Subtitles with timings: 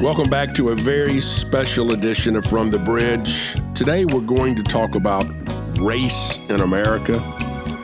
[0.00, 3.54] Welcome back to a very special edition of From the Bridge.
[3.74, 5.24] Today we're going to talk about
[5.78, 7.18] race in America,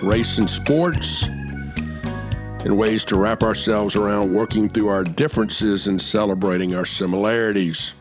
[0.03, 6.75] race in sports, and ways to wrap ourselves around working through our differences and celebrating
[6.75, 7.95] our similarities.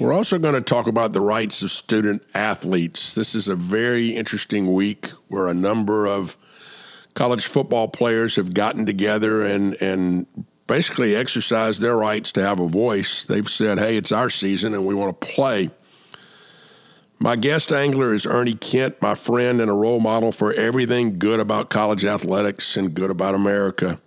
[0.00, 3.14] We're also going to talk about the rights of student athletes.
[3.14, 6.36] This is a very interesting week where a number of
[7.14, 10.26] college football players have gotten together and, and
[10.66, 13.24] basically exercised their rights to have a voice.
[13.24, 15.70] They've said, hey, it's our season and we want to play.
[17.18, 21.38] My guest angler is Ernie Kent, my friend and a role model for everything good
[21.38, 24.00] about college athletics and good about America.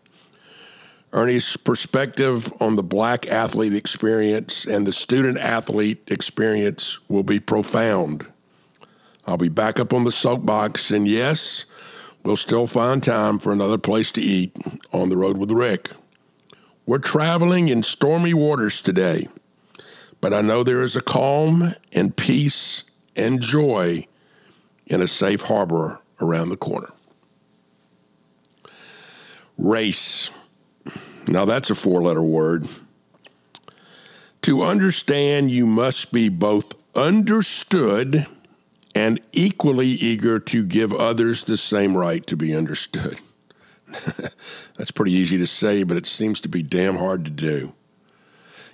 [1.14, 8.28] Ernie's perspective on the black athlete experience and the student athlete experience will be profound.
[9.26, 11.66] I'll be back up on the soapbox, and yes,
[12.24, 14.56] we'll still find time for another place to eat
[14.92, 15.90] on the road with Rick.
[16.86, 19.28] We're traveling in stormy waters today,
[20.22, 22.84] but I know there is a calm and peace
[23.16, 24.08] and joy
[24.86, 26.92] in a safe harbor around the corner.
[29.58, 30.30] Race.
[31.28, 32.68] Now, that's a four letter word.
[34.44, 38.28] To understand, you must be both understood
[38.94, 43.20] and equally eager to give others the same right to be understood.
[44.76, 47.74] That's pretty easy to say, but it seems to be damn hard to do.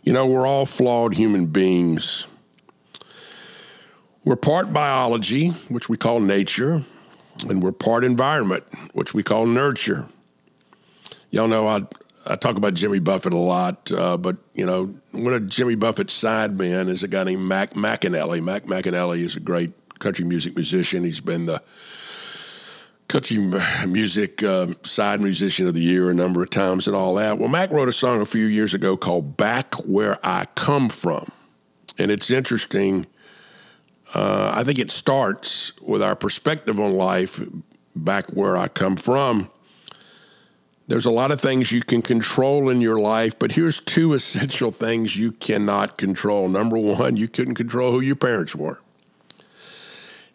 [0.03, 2.25] You know, we're all flawed human beings.
[4.23, 6.83] We're part biology, which we call nature,
[7.47, 10.07] and we're part environment, which we call nurture.
[11.31, 11.81] Y'all know I,
[12.25, 16.19] I talk about Jimmy Buffett a lot, uh, but you know one of Jimmy Buffett's
[16.19, 18.43] sidemen is a guy named Mac McAnally.
[18.43, 21.03] Mac McAnally is a great country music musician.
[21.03, 21.61] He's been the
[23.11, 23.37] country
[23.85, 27.37] music uh, side musician of the year a number of times and all that.
[27.37, 31.31] Well, Mac wrote a song a few years ago called "Back Where I Come From,"
[31.97, 33.05] and it's interesting
[34.13, 37.41] uh, I think it starts with our perspective on life
[37.95, 39.49] back where I come from.
[40.87, 44.71] There's a lot of things you can control in your life, but here's two essential
[44.71, 46.49] things you cannot control.
[46.49, 48.81] Number one, you couldn't control who your parents were,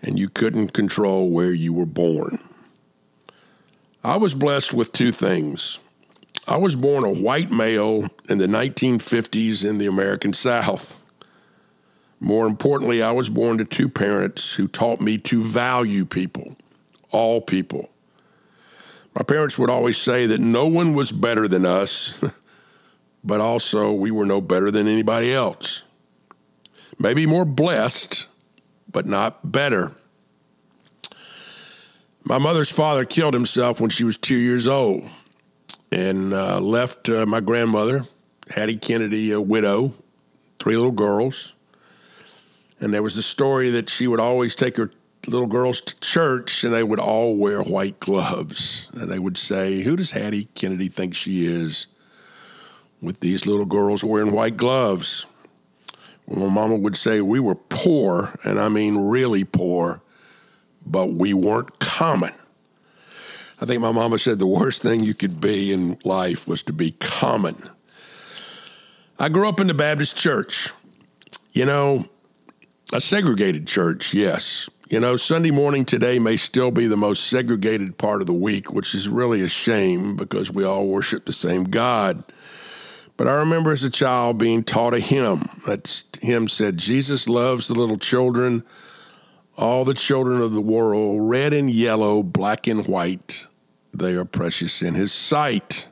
[0.01, 2.46] and you couldn't control where you were born.
[4.07, 5.81] I was blessed with two things.
[6.47, 11.01] I was born a white male in the 1950s in the American South.
[12.21, 16.55] More importantly, I was born to two parents who taught me to value people,
[17.11, 17.91] all people.
[19.17, 22.17] My parents would always say that no one was better than us,
[23.25, 25.83] but also we were no better than anybody else.
[26.97, 28.29] Maybe more blessed,
[28.89, 29.97] but not better.
[32.29, 35.09] My mother's father killed himself when she was two years old
[35.93, 38.05] and uh, left uh, my grandmother,
[38.51, 39.95] Hattie Kennedy, a widow,
[40.59, 41.55] three little girls.
[42.81, 44.91] And there was a story that she would always take her
[45.29, 48.91] little girls to church and they would all wear white gloves.
[48.95, 51.87] And they would say, Who does Hattie Kennedy think she is
[53.01, 55.27] with these little girls wearing white gloves?
[56.27, 60.03] Well, my mama would say, We were poor, and I mean really poor,
[60.87, 62.33] but we weren't common.
[63.61, 66.73] I think my mama said the worst thing you could be in life was to
[66.73, 67.57] be common.
[69.19, 70.71] I grew up in the Baptist church.
[71.53, 72.05] You know,
[72.93, 74.69] a segregated church, yes.
[74.89, 78.73] You know, Sunday morning today may still be the most segregated part of the week,
[78.73, 82.23] which is really a shame because we all worship the same God.
[83.17, 85.49] But I remember as a child being taught a hymn.
[85.67, 88.63] That hymn said, Jesus loves the little children,
[89.57, 93.47] all the children of the world, red and yellow, black and white.
[93.93, 95.89] They are precious in his sight.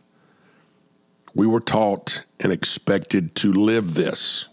[1.35, 4.49] We were taught and expected to live this.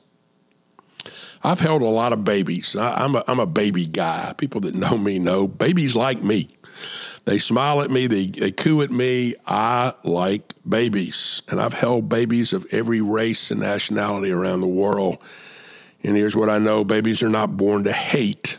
[1.43, 2.75] I've held a lot of babies.
[2.75, 4.33] I, am a, I'm a baby guy.
[4.37, 6.49] People that know me know babies like me.
[7.25, 9.35] They smile at me, they, they coo at me.
[9.45, 11.41] I like babies.
[11.49, 15.17] And I've held babies of every race and nationality around the world.
[16.03, 18.57] And here's what I know babies are not born to hate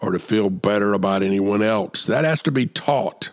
[0.00, 2.06] or to feel better about anyone else.
[2.06, 3.30] That has to be taught.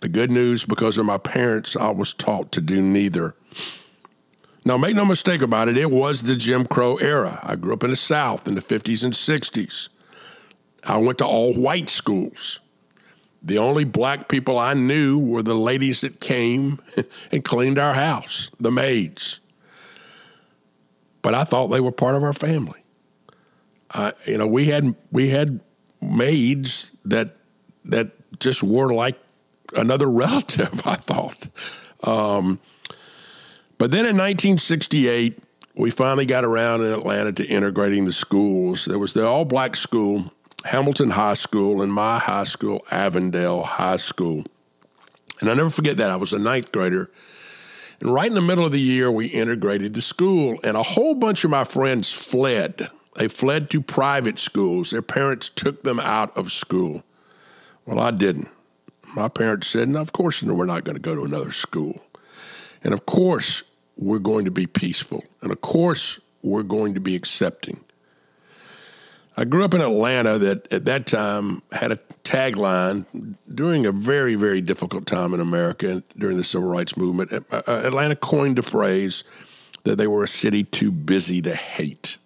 [0.00, 3.34] The good news, because of my parents, I was taught to do neither.
[4.64, 7.40] Now, make no mistake about it, it was the Jim Crow era.
[7.42, 9.88] I grew up in the South in the 50s and 60s.
[10.84, 12.60] I went to all white schools.
[13.42, 16.80] The only black people I knew were the ladies that came
[17.32, 19.40] and cleaned our house, the maids.
[21.22, 22.80] But I thought they were part of our family.
[23.96, 25.60] Uh, you know, we had we had
[26.02, 27.36] maids that
[27.86, 29.18] that just were like
[29.74, 30.82] another relative.
[30.86, 31.48] I thought.
[32.02, 32.60] Um,
[33.78, 35.38] but then in 1968,
[35.76, 38.84] we finally got around in Atlanta to integrating the schools.
[38.84, 40.30] There was the all black school,
[40.64, 44.44] Hamilton High School, and my high school, Avondale High School.
[45.40, 46.10] And I never forget that.
[46.10, 47.08] I was a ninth grader.
[48.00, 51.14] And right in the middle of the year, we integrated the school, and a whole
[51.14, 52.90] bunch of my friends fled.
[53.16, 54.90] They fled to private schools.
[54.90, 57.02] Their parents took them out of school.
[57.86, 58.48] Well, I didn't.
[59.14, 62.02] My parents said, no, of course, we're not going to go to another school.
[62.82, 63.62] And of course,
[63.96, 65.24] we're going to be peaceful.
[65.40, 67.80] And of course, we're going to be accepting.
[69.38, 74.34] I grew up in Atlanta that at that time had a tagline during a very,
[74.34, 77.32] very difficult time in America during the civil rights movement.
[77.66, 79.24] Atlanta coined a phrase
[79.84, 82.16] that they were a city too busy to hate.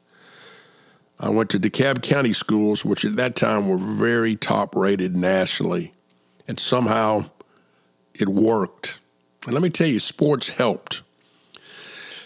[1.22, 5.93] I went to DeKalb County schools, which at that time were very top rated nationally,
[6.49, 7.26] and somehow
[8.14, 9.00] it worked.
[9.44, 11.02] And let me tell you, sports helped.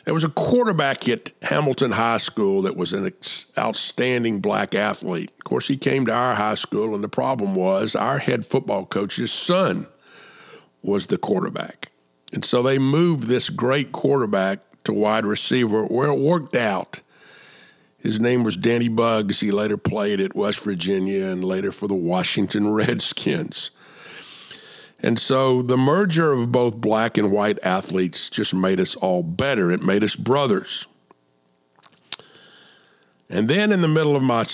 [0.05, 3.12] There was a quarterback at Hamilton High School that was an
[3.58, 5.32] outstanding black athlete.
[5.38, 8.87] Of course, he came to our high school, and the problem was our head football
[8.87, 9.88] coach's son
[10.82, 11.90] was the quarterback.
[12.32, 17.00] And so they moved this great quarterback to wide receiver where it worked out.
[18.04, 19.40] His name was Danny Buggs.
[19.40, 23.70] He later played at West Virginia and later for the Washington Redskins.
[25.00, 29.72] And so the merger of both black and white athletes just made us all better.
[29.72, 30.86] It made us brothers.
[33.30, 34.44] And then in the middle of my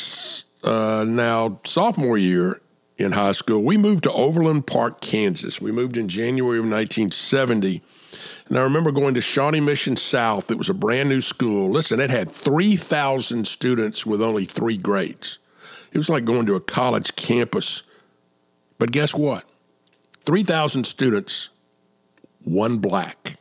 [0.63, 2.61] uh, now sophomore year
[3.01, 5.61] in high school, we moved to Overland Park, Kansas.
[5.61, 7.83] We moved in January of 1970.
[8.49, 10.51] And I remember going to Shawnee Mission South.
[10.51, 11.71] It was a brand new school.
[11.71, 15.39] Listen, it had 3,000 students with only three grades.
[15.93, 17.85] It was like going to a college campus.
[18.79, 19.45] But guess what?
[20.21, 21.51] 3,000 students,
[22.45, 23.37] one black.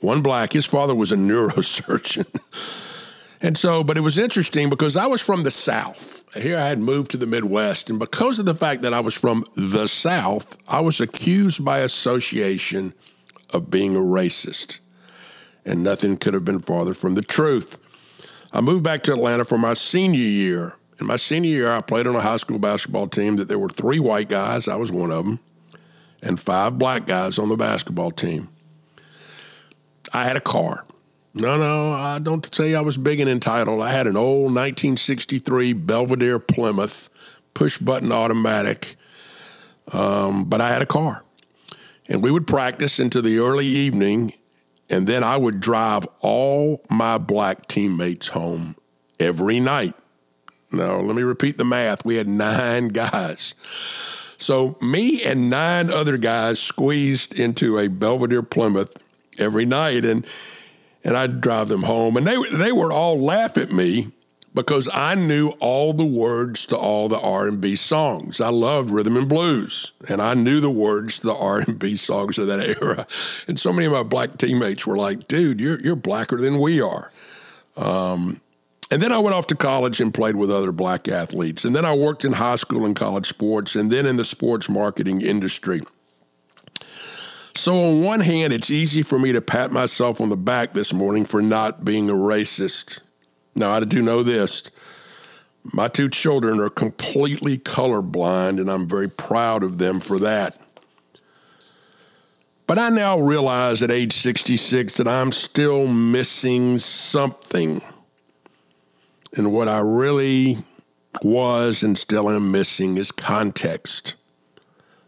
[0.00, 0.52] One black.
[0.52, 2.26] His father was a neurosurgeon.
[3.42, 6.24] And so, but it was interesting because I was from the South.
[6.34, 7.90] Here I had moved to the Midwest.
[7.90, 11.80] And because of the fact that I was from the South, I was accused by
[11.80, 12.94] association
[13.50, 14.78] of being a racist.
[15.64, 17.78] And nothing could have been farther from the truth.
[18.52, 20.76] I moved back to Atlanta for my senior year.
[21.00, 23.68] In my senior year, I played on a high school basketball team that there were
[23.68, 24.68] three white guys.
[24.68, 25.40] I was one of them
[26.22, 28.48] and five black guys on the basketball team.
[30.12, 30.86] I had a car.
[31.34, 33.80] No, no, I don't say I was big and entitled.
[33.80, 37.08] I had an old 1963 Belvedere Plymouth
[37.54, 38.96] push button automatic,
[39.92, 41.24] um, but I had a car.
[42.08, 44.34] And we would practice into the early evening,
[44.90, 48.76] and then I would drive all my black teammates home
[49.18, 49.94] every night.
[50.70, 52.04] Now, let me repeat the math.
[52.04, 53.54] We had nine guys.
[54.36, 59.02] So me and nine other guys squeezed into a Belvedere Plymouth
[59.38, 60.26] every night, and
[61.04, 64.12] and I'd drive them home, and they they would all laugh at me
[64.54, 68.40] because I knew all the words to all the R&B songs.
[68.40, 72.48] I loved rhythm and blues, and I knew the words to the R&B songs of
[72.48, 73.06] that era.
[73.48, 76.80] And so many of my black teammates were like, "Dude, you're you're blacker than we
[76.80, 77.10] are."
[77.76, 78.40] Um,
[78.90, 81.64] and then I went off to college and played with other black athletes.
[81.64, 84.68] And then I worked in high school and college sports, and then in the sports
[84.68, 85.80] marketing industry.
[87.54, 90.92] So, on one hand, it's easy for me to pat myself on the back this
[90.92, 93.00] morning for not being a racist.
[93.54, 94.62] Now, I do know this
[95.64, 100.58] my two children are completely colorblind, and I'm very proud of them for that.
[102.66, 107.82] But I now realize at age 66 that I'm still missing something.
[109.36, 110.58] And what I really
[111.22, 114.14] was and still am missing is context.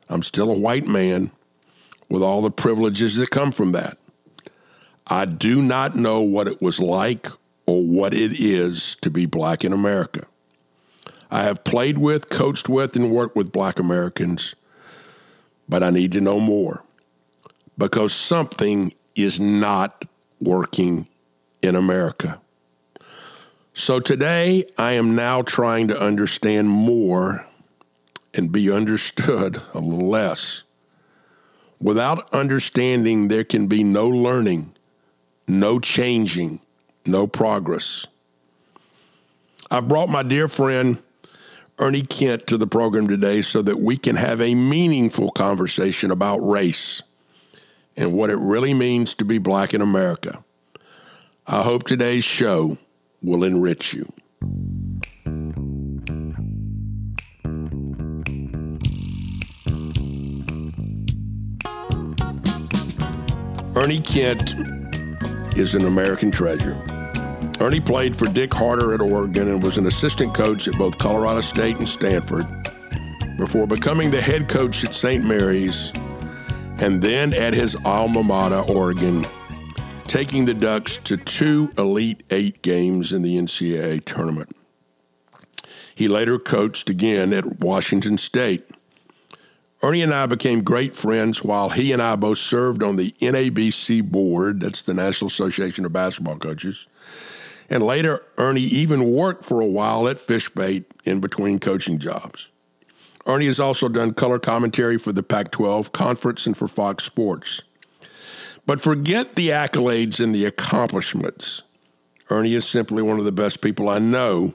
[0.09, 1.33] I'm still a white man
[2.09, 3.99] with all the privileges that come from that.
[5.07, 7.29] I do not know what it was like
[7.67, 10.27] or what it is to be black in America.
[11.31, 14.55] I have played with, coached with, and worked with black Americans,
[15.69, 16.83] but I need to know more
[17.77, 20.05] because something is not
[20.41, 21.09] working
[21.63, 22.41] in America.
[23.73, 27.45] So today, I am now trying to understand more
[28.33, 30.64] and be understood a little less.
[31.81, 34.75] Without understanding, there can be no learning,
[35.47, 36.61] no changing,
[37.05, 38.07] no progress.
[39.71, 41.03] I've brought my dear friend
[41.79, 46.39] Ernie Kent to the program today so that we can have a meaningful conversation about
[46.39, 47.03] race
[47.97, 50.45] and what it really means to be black in America.
[51.47, 52.79] I hope today's show
[53.23, 54.11] will enrich you.
[63.77, 64.55] Ernie Kent
[65.57, 66.81] is an American treasure.
[67.61, 71.41] Ernie played for Dick Harter at Oregon and was an assistant coach at both Colorado
[71.41, 72.47] State and Stanford
[73.37, 75.25] before becoming the head coach at St.
[75.25, 75.93] Mary's
[76.79, 79.25] and then at his alma mater, Oregon,
[80.05, 84.55] taking the Ducks to two Elite Eight games in the NCAA tournament.
[85.97, 88.69] He later coached again at Washington State.
[89.85, 94.03] Ernie and I became great friends while he and I both served on the NABC
[94.03, 96.87] board, that's the National Association of Basketball Coaches.
[97.69, 102.51] And later, Ernie even worked for a while at Fishbait in between coaching jobs.
[103.27, 107.61] Ernie has also done color commentary for the Pac 12 conference and for Fox Sports.
[108.65, 111.63] But forget the accolades and the accomplishments.
[112.31, 114.55] Ernie is simply one of the best people I know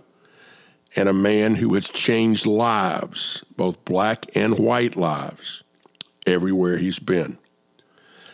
[0.99, 5.63] and a man who has changed lives, both black and white lives,
[6.27, 7.37] everywhere he's been.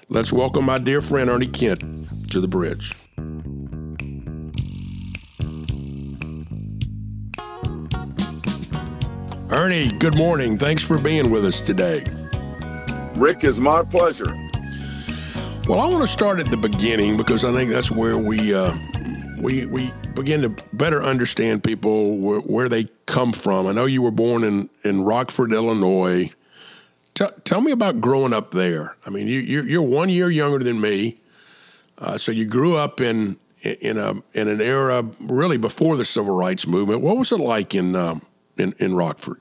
[0.09, 2.95] Let's welcome my dear friend Ernie Kent to the bridge.
[9.51, 10.57] Ernie, good morning.
[10.57, 12.03] Thanks for being with us today.
[13.15, 14.35] Rick, is my pleasure.
[15.67, 18.75] Well, I want to start at the beginning because I think that's where we uh,
[19.39, 23.67] we we begin to better understand people where, where, they come from.
[23.67, 26.31] I know you were born in in Rockford, Illinois.
[27.13, 28.95] Tell, tell me about growing up there.
[29.05, 31.15] I mean, you, you're, you're one year younger than me,
[31.97, 36.35] uh, so you grew up in in a in an era really before the civil
[36.35, 37.01] rights movement.
[37.01, 38.21] What was it like in um,
[38.57, 39.39] in, in Rockford?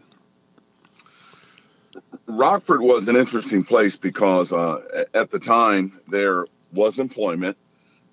[2.27, 7.57] Rockford was an interesting place because uh, at the time there was employment,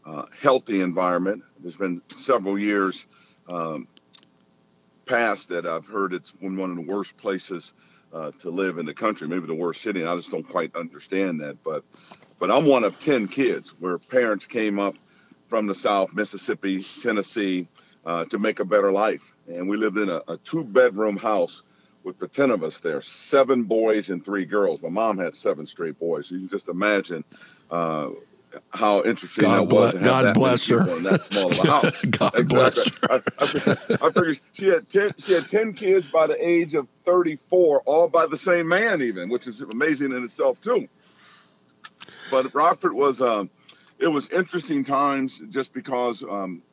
[0.05, 1.43] uh, healthy environment.
[1.61, 3.05] There's been several years
[3.47, 3.87] um,
[5.05, 7.73] past that I've heard it's one of the worst places
[8.13, 10.01] uh, to live in the country, maybe the worst city.
[10.01, 11.63] And I just don't quite understand that.
[11.63, 11.83] But
[12.39, 14.95] but I'm one of 10 kids where parents came up
[15.47, 17.67] from the South, Mississippi, Tennessee,
[18.03, 19.21] uh, to make a better life.
[19.47, 21.61] And we lived in a, a two bedroom house
[22.03, 24.81] with the 10 of us there, seven boys and three girls.
[24.81, 26.29] My mom had seven straight boys.
[26.29, 27.23] So you can just imagine
[27.69, 28.09] uh,
[28.71, 29.93] how interesting God that was.
[29.93, 30.89] God bless her.
[30.97, 32.05] In that small of a house.
[32.05, 32.43] God exactly.
[32.43, 33.07] bless her.
[33.09, 36.87] I, I, I figured she had, 10, she had 10 kids by the age of
[37.05, 40.87] 34, all by the same man, even, which is amazing in itself, too.
[42.29, 43.49] But Rockford was, um,
[43.99, 46.63] it was interesting times just because um,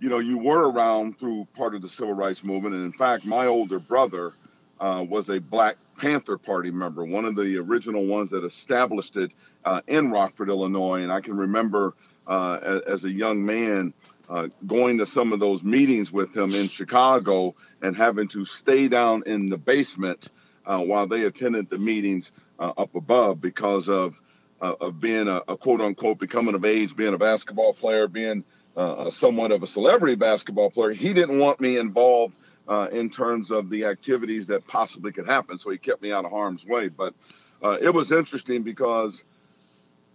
[0.00, 2.74] you know, you were around through part of the civil rights movement.
[2.74, 4.32] And in fact, my older brother
[4.80, 9.34] uh, was a Black Panther Party member, one of the original ones that established it
[9.64, 11.02] uh, in Rockford, Illinois.
[11.02, 11.94] And I can remember
[12.26, 13.92] uh, as, a young man
[14.28, 18.88] uh, going to some of those meetings with him in Chicago and having to stay
[18.88, 20.28] down in the basement
[20.66, 24.20] uh, while they attended the meetings uh, up above because of
[24.60, 28.44] of being a, a quote unquote becoming of age, being a basketball player, being
[28.76, 32.34] uh, somewhat of a celebrity basketball player, he didn't want me involved
[32.68, 35.58] uh, in terms of the activities that possibly could happen.
[35.58, 36.88] So he kept me out of harm's way.
[36.88, 37.14] But
[37.62, 39.24] uh, it was interesting because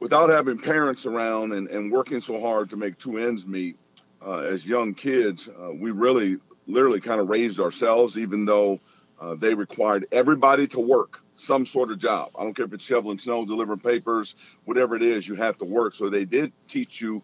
[0.06, 3.76] without having parents around and, and working so hard to make two ends meet
[4.24, 8.80] uh, as young kids, uh, we really literally kind of raised ourselves, even though
[9.20, 12.30] uh, they required everybody to work some sort of job.
[12.38, 14.36] I don't care if it's shoveling snow, delivering papers,
[14.66, 15.96] whatever it is, you have to work.
[15.96, 17.24] So they did teach you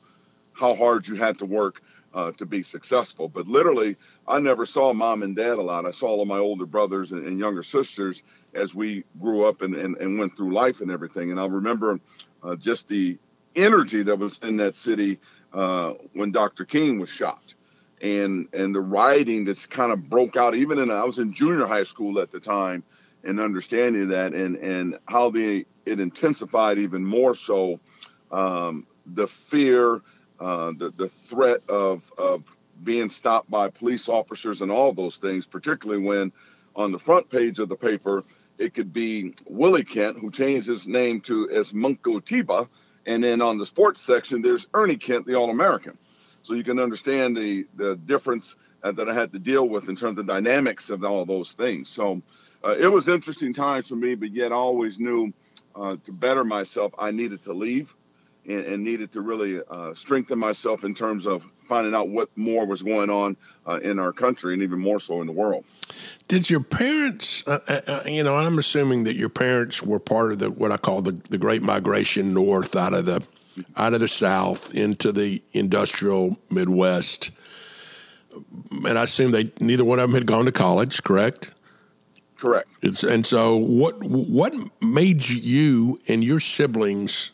[0.52, 1.84] how hard you had to work
[2.14, 3.30] uh, to be successful.
[3.30, 3.96] But literally,
[4.28, 5.86] I never saw mom and dad a lot.
[5.86, 9.62] I saw all of my older brothers and, and younger sisters as we grew up
[9.62, 11.32] and, and, and, went through life and everything.
[11.32, 12.00] And I remember
[12.44, 13.18] uh, just the
[13.56, 15.20] energy that was in that city
[15.54, 16.66] uh, when Dr.
[16.66, 17.54] King was shot.
[18.02, 21.68] And, and the rioting that's kind of broke out even in I was in junior
[21.68, 22.84] high school at the time
[23.24, 27.80] and understanding that and and how the it intensified even more so
[28.32, 30.02] um, the fear
[30.42, 32.44] uh, the the threat of of
[32.84, 36.32] being stopped by police officers and all those things, particularly when
[36.76, 38.24] on the front page of the paper
[38.58, 42.68] it could be Willie Kent, who changed his name to Esmunko Tiba,
[43.06, 45.98] and then on the sports section there's Ernie Kent, the All-American.
[46.42, 49.96] So you can understand the the difference uh, that I had to deal with in
[49.96, 51.88] terms of the dynamics of all those things.
[51.88, 52.24] So
[52.64, 55.34] uh, it was interesting times for me, but yet I always knew
[55.76, 57.94] uh, to better myself I needed to leave
[58.48, 62.66] and, and needed to really uh, strengthen myself in terms of finding out what more
[62.66, 65.64] was going on uh, in our country and even more so in the world.
[66.28, 70.32] Did your parents, uh, uh, uh you know, I'm assuming that your parents were part
[70.32, 73.24] of the what I call the, the Great Migration North out of the
[73.76, 77.32] out of the South into the industrial Midwest,
[78.72, 81.52] and I assume they neither one of them had gone to college, correct?
[82.38, 82.70] Correct.
[82.82, 87.34] It's, and so, what what made you and your siblings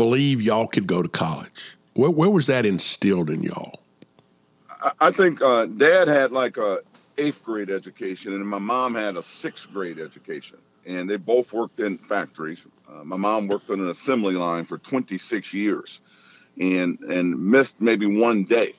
[0.00, 1.76] believe y'all could go to college?
[1.92, 3.82] Where, where was that instilled in y'all?
[4.98, 6.78] I, think uh, Dad had like a
[7.18, 11.80] eighth grade education, and my mom had a sixth grade education, and they both worked
[11.80, 12.64] in factories.
[12.88, 16.00] Uh, my mom worked on an assembly line for 26 years,
[16.58, 18.74] and and missed maybe one day.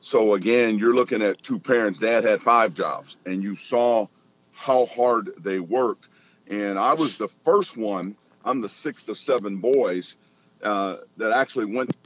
[0.00, 1.98] So again, you're looking at two parents.
[1.98, 4.06] Dad had five jobs, and you saw
[4.52, 6.08] how hard they worked.
[6.46, 8.16] And I was the first one.
[8.42, 10.16] I'm the sixth of seven boys
[10.62, 11.96] uh, that actually went to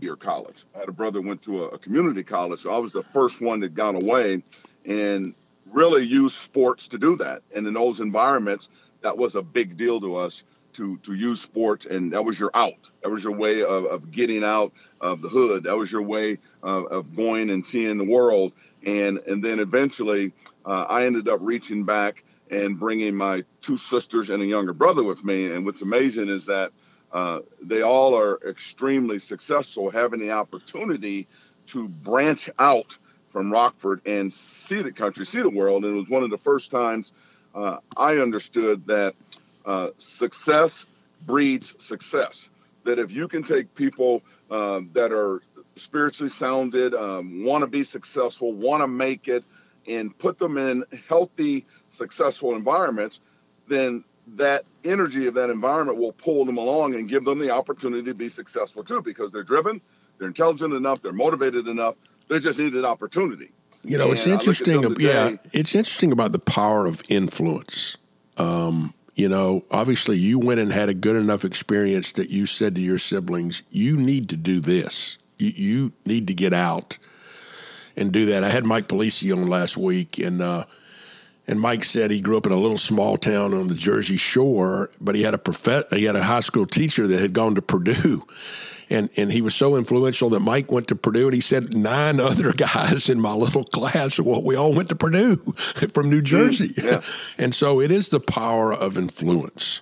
[0.00, 0.64] your college.
[0.74, 3.40] I had a brother went to a, a, community college, so I was the first
[3.40, 4.42] one that got away
[4.84, 5.34] and
[5.66, 7.42] really used sports to do that.
[7.54, 8.68] And in those environments,
[9.02, 12.50] that was a big deal to us to to use sports, and that was your
[12.54, 12.90] out.
[13.02, 15.64] That was your way of, of getting out of the hood.
[15.64, 18.52] That was your way of, of going and seeing the world.
[18.84, 20.32] And and then eventually,
[20.64, 25.02] uh, I ended up reaching back and bringing my two sisters and a younger brother
[25.02, 25.46] with me.
[25.46, 26.72] And what's amazing is that
[27.12, 31.26] uh, they all are extremely successful, having the opportunity
[31.66, 32.96] to branch out
[33.32, 35.84] from Rockford and see the country, see the world.
[35.84, 37.12] And it was one of the first times
[37.54, 39.14] uh, I understood that
[39.64, 40.86] uh, success
[41.26, 42.50] breeds success.
[42.84, 45.42] That if you can take people um, that are
[45.76, 49.44] spiritually sounded, um, want to be successful, want to make it,
[49.86, 53.20] and put them in healthy, successful environments,
[53.68, 54.04] then
[54.36, 58.14] that energy of that environment will pull them along and give them the opportunity to
[58.14, 59.80] be successful too because they're driven,
[60.18, 61.94] they're intelligent enough, they're motivated enough.
[62.28, 63.50] They just need an opportunity.
[63.84, 64.82] You know, and it's interesting.
[64.82, 67.96] Today, yeah, it's interesting about the power of influence.
[68.36, 72.74] Um, you know, obviously, you went and had a good enough experience that you said
[72.74, 75.18] to your siblings, "You need to do this.
[75.38, 76.98] You, you need to get out
[77.96, 80.64] and do that." I had Mike Polisi on last week, and uh,
[81.48, 84.90] and Mike said he grew up in a little small town on the Jersey Shore,
[85.00, 87.62] but he had a prof- he had a high school teacher that had gone to
[87.62, 88.22] Purdue.
[88.90, 92.20] And, and he was so influential that Mike went to Purdue, and he said nine
[92.20, 94.20] other guys in my little class.
[94.20, 95.36] Well, we all went to Purdue
[95.94, 97.00] from New Jersey, mm, yeah.
[97.38, 99.80] and so it is the power of influence.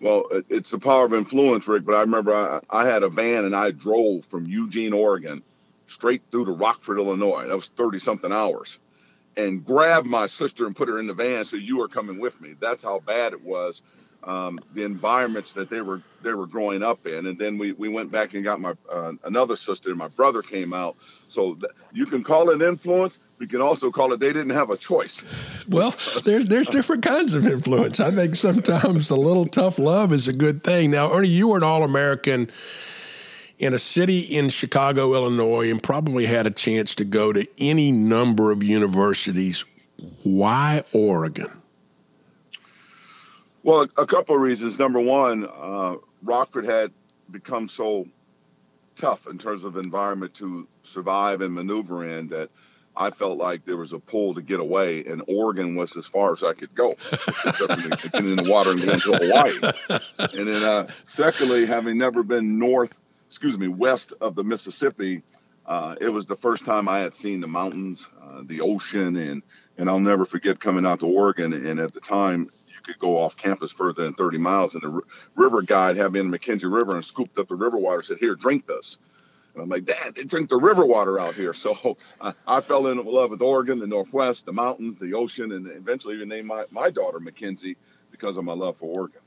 [0.00, 1.84] Well, it's the power of influence, Rick.
[1.84, 5.42] But I remember I, I had a van and I drove from Eugene, Oregon,
[5.88, 7.48] straight through to Rockford, Illinois.
[7.48, 8.78] That was thirty something hours
[9.38, 11.44] and grabbed my sister and put her in the van.
[11.44, 12.54] So you were coming with me.
[12.60, 13.82] That's how bad it was.
[14.24, 17.88] Um, the environments that they were they were growing up in, and then we we
[17.88, 19.90] went back and got my uh, another sister.
[19.90, 20.96] and My brother came out.
[21.28, 23.20] So th- you can call it influence.
[23.38, 25.22] We can also call it they didn't have a choice.
[25.68, 28.00] Well, there's there's different kinds of influence.
[28.00, 30.90] I think sometimes a little tough love is a good thing.
[30.90, 32.50] Now, Ernie, you were an All American
[33.58, 37.90] in a city in Chicago, Illinois, and probably had a chance to go to any
[37.90, 39.64] number of universities.
[40.22, 41.50] Why Oregon?
[43.64, 44.78] Well, a, couple of reasons.
[44.78, 46.92] Number one, uh, Rockford had
[47.30, 48.06] become so
[48.96, 52.50] tough in terms of environment to survive and maneuver in that
[52.96, 56.32] I felt like there was a pull to get away, and Oregon was as far
[56.32, 56.96] as I could go,
[57.44, 59.98] getting in the water and going to Hawaii.
[60.32, 65.22] And then, uh, secondly, having never been north excuse me, west of the Mississippi,
[65.66, 69.42] uh, it was the first time I had seen the mountains, uh, the ocean, and
[69.78, 71.52] and I'll never forget coming out to Oregon.
[71.52, 74.90] And at the time, you could go off campus further than 30 miles, and the
[74.90, 75.02] r-
[75.36, 78.02] river guide had me in the McKenzie River and scooped up the river water.
[78.02, 78.98] Said, "Here, drink this."
[79.54, 81.54] And I'm like, Dad, they drink the river water out here.
[81.64, 85.66] So I, I fell in love with Oregon, the Northwest, the mountains, the ocean, and
[85.68, 87.76] eventually even named my, my daughter Mackenzie
[88.10, 89.20] because of my love for Oregon.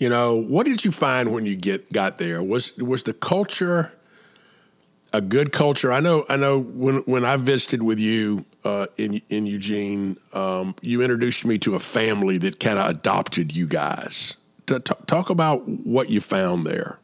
[0.00, 2.42] You know, what did you find when you get got there?
[2.42, 3.92] Was was the culture
[5.12, 5.92] a good culture?
[5.92, 6.24] I know.
[6.30, 6.58] I know.
[6.58, 11.74] When when I visited with you uh, in in Eugene, um, you introduced me to
[11.74, 14.38] a family that kind of adopted you guys.
[14.66, 16.98] To, t- talk about what you found there.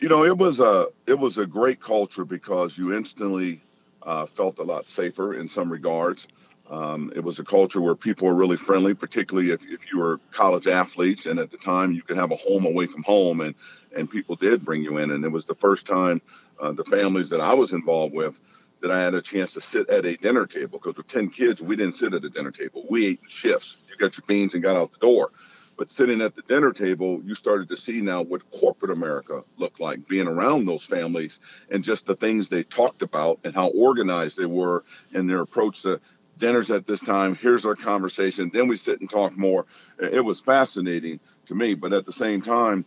[0.00, 3.62] You know, it was a it was a great culture because you instantly
[4.02, 6.26] uh, felt a lot safer in some regards.
[6.70, 10.20] Um, it was a culture where people were really friendly, particularly if, if you were
[10.30, 11.26] college athletes.
[11.26, 13.54] And at the time, you could have a home away from home, and
[13.96, 15.10] and people did bring you in.
[15.10, 16.20] And it was the first time
[16.60, 18.38] uh, the families that I was involved with
[18.80, 20.78] that I had a chance to sit at a dinner table.
[20.78, 22.84] Because with ten kids, we didn't sit at a dinner table.
[22.90, 23.78] We ate in shifts.
[23.88, 25.30] You got your beans and got out the door.
[25.78, 29.78] But sitting at the dinner table, you started to see now what corporate America looked
[29.78, 31.38] like, being around those families
[31.70, 35.82] and just the things they talked about and how organized they were in their approach
[35.82, 36.00] to
[36.38, 37.34] dinners at this time.
[37.34, 38.50] Here's our conversation.
[38.52, 39.66] Then we sit and talk more.
[39.98, 42.84] It was fascinating to me, but at the same time,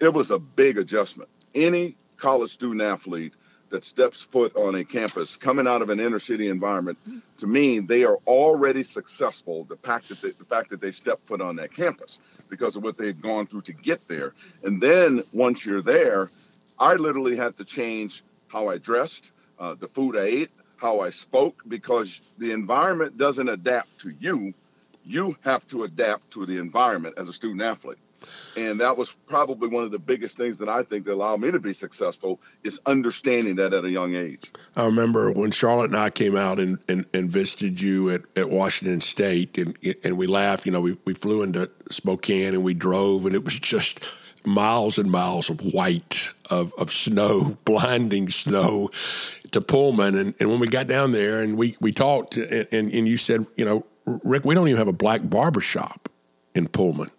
[0.00, 1.30] it was a big adjustment.
[1.54, 3.34] Any college student athlete
[3.70, 6.98] that steps foot on a campus coming out of an inner city environment,
[7.38, 9.64] to me, they are already successful.
[9.64, 12.82] The fact that they, the fact that they step foot on that campus because of
[12.82, 14.32] what they've gone through to get there.
[14.62, 16.30] And then once you're there,
[16.78, 21.10] I literally had to change how I dressed, uh, the food I ate, how I
[21.10, 24.54] spoke, because the environment doesn't adapt to you.
[25.04, 27.98] You have to adapt to the environment as a student athlete.
[28.56, 31.50] And that was probably one of the biggest things that I think that allowed me
[31.52, 34.50] to be successful is understanding that at a young age.
[34.76, 38.50] I remember when Charlotte and I came out and, and, and visited you at, at
[38.50, 40.66] Washington State, and and we laughed.
[40.66, 44.04] You know, we, we flew into Spokane and we drove, and it was just
[44.44, 48.90] miles and miles of white of, of snow, blinding snow
[49.52, 50.14] to Pullman.
[50.16, 53.16] And, and when we got down there and we, we talked, and, and, and you
[53.16, 56.08] said, you know, Rick, we don't even have a black barber shop
[56.54, 57.10] in Pullman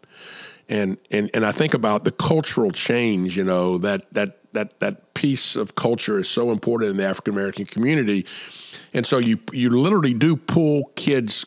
[0.69, 3.35] and and and I think about the cultural change.
[3.35, 7.33] You know that that that that piece of culture is so important in the African
[7.33, 8.25] American community,
[8.93, 11.45] and so you you literally do pull kids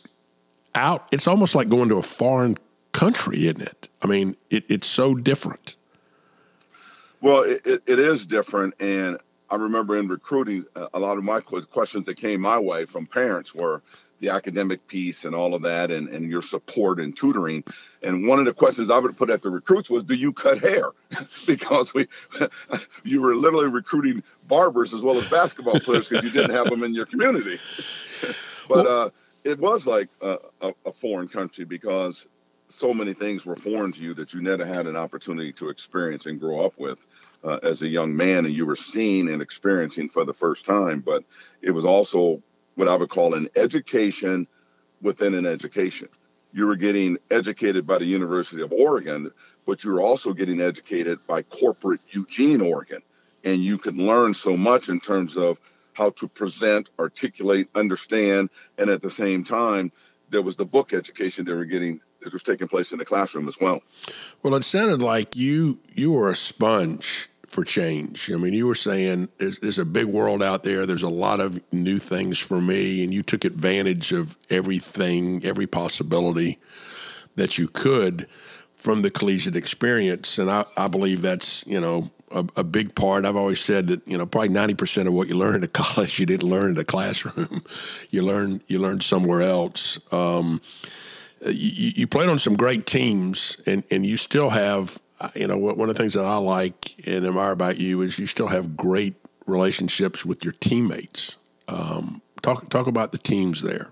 [0.74, 1.08] out.
[1.12, 2.56] It's almost like going to a foreign
[2.90, 3.88] country, isn't it?
[4.02, 5.76] I mean, it, it's so different.
[7.22, 11.40] Well, it, it, it is different, and I remember in recruiting, a lot of my
[11.40, 13.82] questions that came my way from parents were,
[14.22, 17.64] the academic piece and all of that and, and your support and tutoring.
[18.04, 20.60] And one of the questions I would put at the recruits was, do you cut
[20.60, 20.84] hair?
[21.46, 22.06] because we
[23.02, 26.84] you were literally recruiting barbers as well as basketball players because you didn't have them
[26.84, 27.58] in your community.
[28.68, 29.10] but uh,
[29.42, 30.38] it was like a,
[30.86, 32.28] a foreign country because
[32.68, 36.26] so many things were foreign to you that you never had an opportunity to experience
[36.26, 36.98] and grow up with.
[37.44, 41.00] Uh, as a young man, and you were seeing and experiencing for the first time,
[41.00, 41.24] but
[41.60, 42.40] it was also
[42.76, 44.46] what I would call an education
[45.00, 46.08] within an education.
[46.52, 49.32] You were getting educated by the University of Oregon,
[49.66, 53.02] but you were also getting educated by corporate Eugene, Oregon.
[53.42, 55.58] And you could learn so much in terms of
[55.94, 59.90] how to present, articulate, understand, and at the same time,
[60.30, 63.48] there was the book education they were getting that was taking place in the classroom
[63.48, 63.82] as well.
[64.42, 68.32] Well, it sounded like you you were a sponge for change.
[68.32, 70.86] I mean, you were saying there's, there's, a big world out there.
[70.86, 75.66] There's a lot of new things for me, and you took advantage of everything, every
[75.66, 76.58] possibility
[77.36, 78.26] that you could
[78.74, 80.38] from the collegiate experience.
[80.38, 83.26] And I, I believe that's you know a, a, big part.
[83.26, 86.18] I've always said that you know probably ninety percent of what you learn at college
[86.18, 87.62] you didn't learn in the classroom.
[88.10, 90.00] you learn you learn somewhere else.
[90.10, 90.62] Um,
[91.44, 94.98] you, you played on some great teams, and, and you still have
[95.34, 98.26] you know, one of the things that I like and admire about you is you
[98.26, 99.14] still have great
[99.46, 101.36] relationships with your teammates.
[101.68, 103.90] Um, talk talk about the teams there.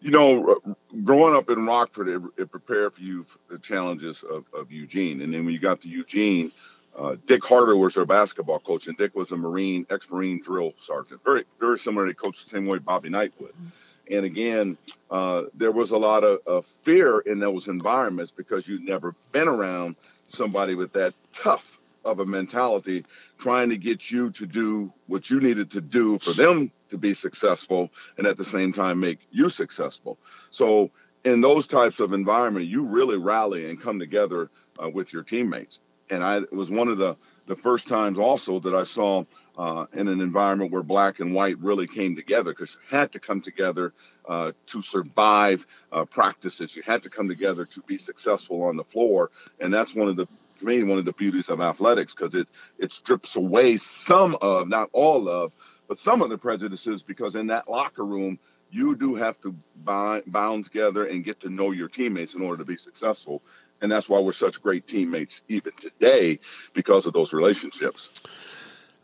[0.00, 0.60] You know,
[1.04, 5.20] growing up in Rockford, it, it prepared for you for the challenges of, of Eugene.
[5.20, 6.52] And then when you got to Eugene,
[6.98, 11.22] uh, Dick Harter was our basketball coach, and Dick was a Marine, ex-Marine drill sergeant.
[11.22, 13.52] Very, very similar to coach the same way Bobby Knight would.
[13.52, 13.68] Mm-hmm.
[14.10, 14.76] And again,
[15.10, 19.48] uh, there was a lot of, of, fear in those environments because you'd never been
[19.48, 19.96] around
[20.26, 23.04] somebody with that tough of a mentality
[23.38, 27.14] trying to get you to do what you needed to do for them to be
[27.14, 30.18] successful and at the same time make you successful.
[30.50, 30.90] So
[31.24, 34.50] in those types of environment, you really rally and come together
[34.82, 35.80] uh, with your teammates.
[36.08, 39.24] And I it was one of the the first times also that I saw
[39.58, 43.20] uh, in an environment where black and white really came together because you had to
[43.20, 43.92] come together
[44.28, 46.74] uh, to survive uh, practices.
[46.74, 50.16] You had to come together to be successful on the floor, and that's one of
[50.16, 50.26] the
[50.58, 52.46] to me one of the beauties of athletics because it
[52.78, 55.52] it strips away some of not all of
[55.88, 58.38] but some of the prejudices because in that locker room
[58.70, 62.58] you do have to bind, bound together and get to know your teammates in order
[62.58, 63.42] to be successful.
[63.82, 66.38] And that's why we're such great teammates even today
[66.74, 68.10] because of those relationships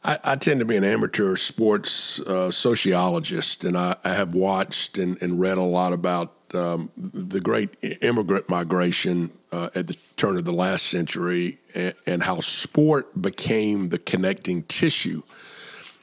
[0.07, 4.99] I, I, tend to be an amateur sports uh, sociologist, and I, I have watched
[4.99, 10.37] and, and, read a lot about um, the great immigrant migration uh, at the turn
[10.37, 15.23] of the last century and, and, how sport became the connecting tissue.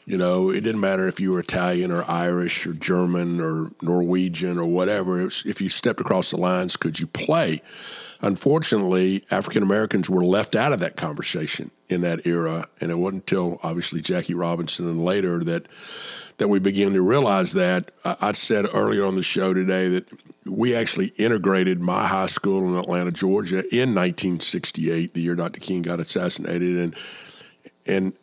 [0.06, 4.58] You know, it didn't matter if you were Italian or Irish or German or Norwegian
[4.58, 5.24] or whatever.
[5.24, 7.62] Was, if you stepped across the lines, could you play?
[8.24, 13.24] Unfortunately, African Americans were left out of that conversation in that era, and it wasn't
[13.24, 15.68] until obviously Jackie Robinson and later that
[16.38, 17.92] that we began to realize that.
[18.06, 20.08] I, I said earlier on the show today that
[20.46, 25.60] we actually integrated my high school in Atlanta, Georgia, in 1968, the year Dr.
[25.60, 26.96] King got assassinated, and
[27.86, 28.14] and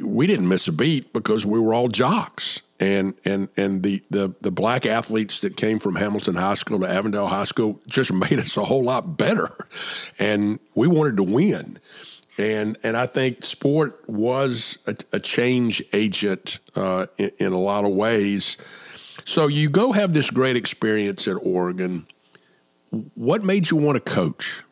[0.00, 4.34] we didn't miss a beat because we were all jocks and and and the, the
[4.40, 8.38] the black athletes that came from Hamilton High School to Avondale High School just made
[8.38, 9.54] us a whole lot better,
[10.18, 11.78] and we wanted to win,
[12.36, 17.84] and and I think sport was a, a change agent uh, in, in, a lot
[17.84, 18.58] of ways.
[19.24, 22.06] So you go have this great experience at Oregon.
[23.14, 24.62] What made you want to coach?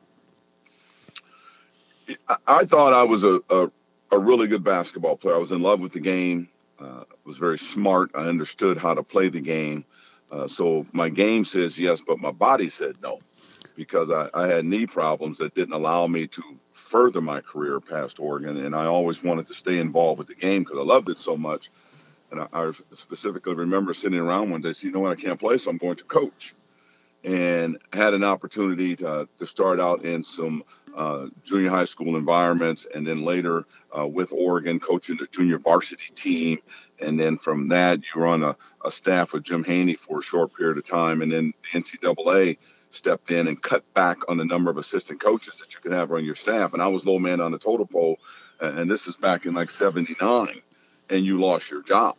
[2.47, 3.71] I thought I was a, a,
[4.13, 5.35] a really good basketball player.
[5.35, 6.49] I was in love with the game.
[6.79, 8.11] Uh, was very smart.
[8.15, 9.85] I understood how to play the game.
[10.31, 13.21] Uh, so my game says yes, but my body said no
[13.77, 18.19] because I, I had knee problems that didn't allow me to further my career past
[18.19, 18.57] Oregon.
[18.57, 21.37] And I always wanted to stay involved with the game because I loved it so
[21.37, 21.71] much.
[22.31, 25.39] And I, I specifically remember sitting around one day, saying, you know what, I can't
[25.39, 26.55] play, so I'm going to coach.
[27.23, 30.63] And had an opportunity to, to start out in some
[30.97, 36.11] uh, junior high school environments, and then later uh, with Oregon, coaching the junior varsity
[36.15, 36.59] team.
[37.01, 40.23] And then from that, you were on a, a staff with Jim Haney for a
[40.23, 41.21] short period of time.
[41.21, 42.57] And then the NCAA
[42.91, 46.11] stepped in and cut back on the number of assistant coaches that you could have
[46.11, 46.73] on your staff.
[46.73, 48.19] And I was low man on the total pole.
[48.59, 50.63] And this is back in like 79,
[51.11, 52.17] and you lost your job.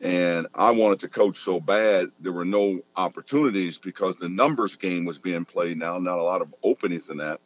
[0.00, 5.04] And I wanted to coach so bad, there were no opportunities because the numbers game
[5.04, 7.40] was being played now, not a lot of openings in that.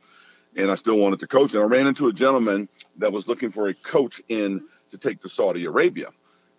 [0.56, 1.54] And I still wanted to coach.
[1.54, 5.20] And I ran into a gentleman that was looking for a coach in to take
[5.20, 6.10] to Saudi Arabia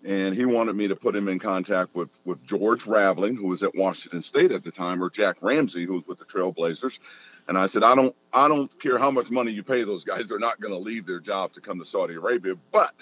[0.03, 3.63] and he wanted me to put him in contact with with George Raveling, who was
[3.63, 6.99] at Washington State at the time, or Jack Ramsay, who was with the Trailblazers.
[7.47, 10.27] And I said, I don't, I don't care how much money you pay those guys;
[10.27, 12.55] they're not going to leave their job to come to Saudi Arabia.
[12.71, 12.93] But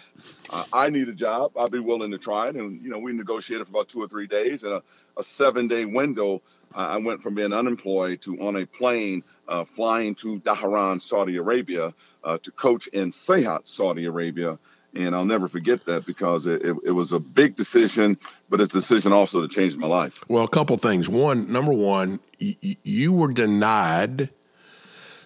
[0.49, 2.55] uh, I need a job; I'd be willing to try it.
[2.55, 4.83] And you know, we negotiated for about two or three days, and a,
[5.17, 6.41] a seven-day window.
[6.73, 11.93] I went from being unemployed to on a plane uh, flying to Dhahran, Saudi Arabia,
[12.23, 14.59] uh, to coach in Sehat, Saudi Arabia
[14.95, 18.17] and I'll never forget that because it, it, it, was a big decision,
[18.49, 20.23] but it's a decision also to change my life.
[20.27, 21.09] Well, a couple things.
[21.09, 24.29] One, number one, y- you were denied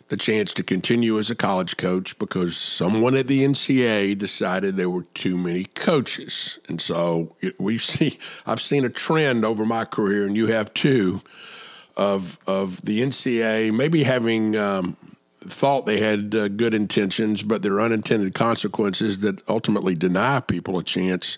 [0.09, 4.89] the chance to continue as a college coach because someone at the NCAA decided there
[4.89, 8.17] were too many coaches, and so we see.
[8.45, 11.21] I've seen a trend over my career, and you have too,
[11.95, 14.55] of of the NCAA maybe having.
[14.55, 14.97] Um,
[15.41, 20.77] thought they had uh, good intentions, but there are unintended consequences that ultimately deny people
[20.77, 21.37] a chance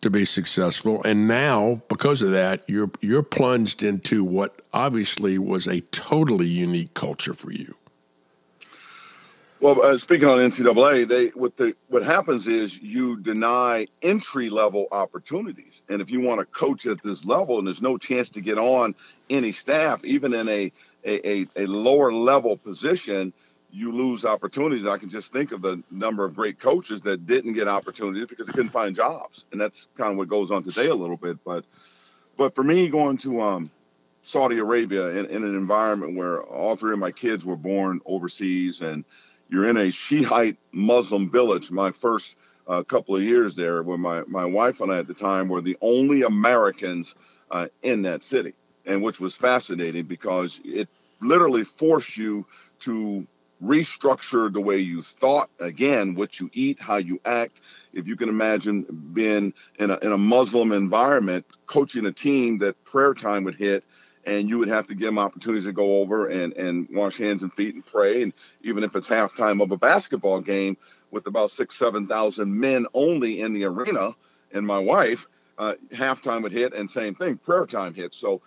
[0.00, 1.00] to be successful.
[1.04, 6.94] And now, because of that, you're you're plunged into what obviously was a totally unique
[6.94, 7.76] culture for you.
[9.60, 14.88] Well, uh, speaking on NCAA, they what the what happens is you deny entry level
[14.90, 18.40] opportunities, and if you want to coach at this level, and there's no chance to
[18.40, 18.94] get on
[19.28, 20.72] any staff, even in a
[21.04, 23.34] a, a, a lower level position,
[23.70, 24.86] you lose opportunities.
[24.86, 28.46] I can just think of the number of great coaches that didn't get opportunities because
[28.46, 31.36] they couldn't find jobs, and that's kind of what goes on today a little bit.
[31.44, 31.66] But
[32.38, 33.70] but for me, going to um,
[34.22, 38.80] Saudi Arabia in, in, an environment where all three of my kids were born overseas,
[38.80, 39.04] and
[39.50, 41.70] you're in a Shiite Muslim village.
[41.70, 42.36] My first
[42.66, 45.60] uh, couple of years there, where my my wife and I at the time were
[45.60, 47.14] the only Americans
[47.50, 48.54] uh, in that city
[48.86, 50.88] and which was fascinating because it
[51.20, 52.46] literally forced you
[52.80, 53.26] to
[53.62, 57.60] restructure the way you thought again what you eat how you act
[57.92, 62.82] if you can imagine being in a, in a muslim environment coaching a team that
[62.86, 63.84] prayer time would hit
[64.24, 67.42] and you would have to give them opportunities to go over and, and wash hands
[67.42, 68.22] and feet and pray.
[68.22, 70.76] And even if it's halftime of a basketball game
[71.10, 74.14] with about six seven thousand men only in the arena
[74.52, 75.26] and my wife
[75.58, 78.14] uh, halftime would hit and same thing prayer time hit.
[78.14, 78.40] So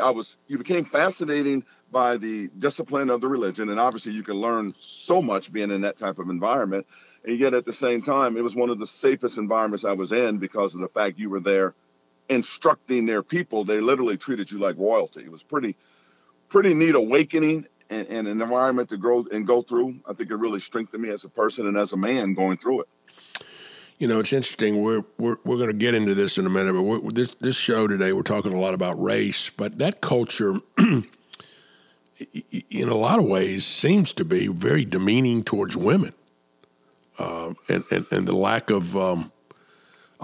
[0.00, 4.34] I was you became fascinating by the discipline of the religion, and obviously you can
[4.34, 6.86] learn so much being in that type of environment.
[7.24, 10.12] And yet at the same time, it was one of the safest environments I was
[10.12, 11.74] in because of the fact you were there
[12.28, 13.64] instructing their people.
[13.64, 15.20] They literally treated you like royalty.
[15.20, 15.76] It was pretty
[16.48, 19.96] pretty neat awakening and, and an environment to grow and go through.
[20.08, 22.82] I think it really strengthened me as a person and as a man going through
[22.82, 22.88] it.
[23.98, 24.82] You know, it's interesting.
[24.82, 27.86] We're we're we're going to get into this in a minute, but this this show
[27.86, 31.04] today, we're talking a lot about race, but that culture, in
[32.72, 36.12] a lot of ways, seems to be very demeaning towards women,
[37.20, 39.30] um, and, and and the lack of um,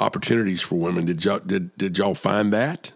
[0.01, 1.07] opportunities for women.
[1.07, 2.93] Did y'all did did y'all find that?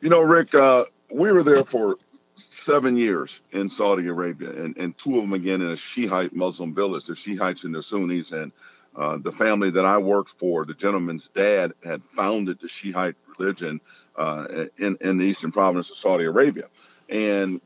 [0.00, 1.96] You know, Rick, uh, we were there for
[2.34, 6.74] seven years in Saudi Arabia, and, and two of them again in a Shiite Muslim
[6.74, 7.06] village.
[7.06, 8.52] The Shiites and the Sunnis, and
[8.94, 13.80] uh, the family that I worked for, the gentleman's dad had founded the Shiite religion
[14.16, 16.68] uh, in, in the eastern province of Saudi Arabia.
[17.08, 17.60] And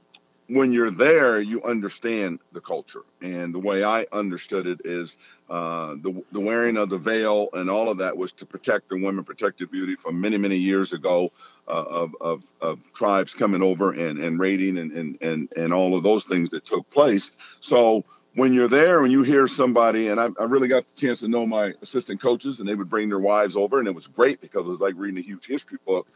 [0.51, 3.03] when you're there, you understand the culture.
[3.23, 5.17] And the way I understood it is
[5.49, 9.01] uh, the, the wearing of the veil and all of that was to protect the
[9.01, 11.31] women, protect the beauty from many, many years ago
[11.69, 15.97] uh, of, of, of, tribes coming over and, and raiding and, and, and, and all
[15.97, 17.31] of those things that took place.
[17.61, 21.21] So when you're there and you hear somebody, and I, I, really got the chance
[21.21, 24.07] to know my assistant coaches, and they would bring their wives over, and it was
[24.07, 26.09] great because it was like reading a huge history book.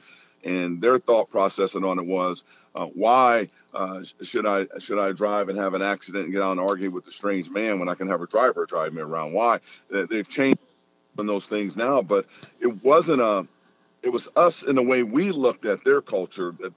[0.44, 5.48] And their thought process on it was, uh, why uh, should I should I drive
[5.48, 7.94] and have an accident and get out and argue with a strange man when I
[7.94, 9.32] can have a driver drive me around?
[9.32, 10.60] Why they've changed
[11.18, 12.26] on those things now, but
[12.60, 13.46] it wasn't a.
[14.02, 16.74] It was us in the way we looked at their culture that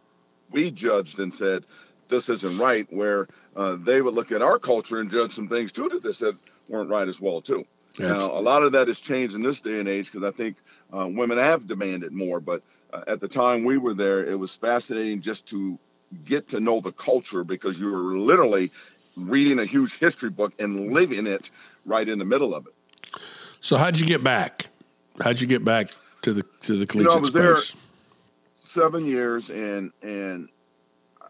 [0.50, 1.66] we judged and said
[2.08, 2.88] this isn't right.
[2.92, 6.14] Where uh, they would look at our culture and judge some things too that they
[6.14, 6.38] said
[6.70, 7.66] weren't right as well too.
[8.00, 10.58] Now, a lot of that has changed in this day and age because I think
[10.96, 12.40] uh, women have demanded more.
[12.40, 12.62] But
[12.94, 15.78] uh, at the time we were there, it was fascinating just to
[16.26, 18.72] get to know the culture because you were literally
[19.16, 21.52] reading a huge history book and living it
[21.86, 22.74] right in the middle of it.
[23.60, 24.68] So how'd you get back?
[25.22, 25.90] How'd you get back
[26.22, 27.74] to the to the collegiate you know, I was space?
[27.74, 27.82] There
[28.68, 30.50] seven years, and and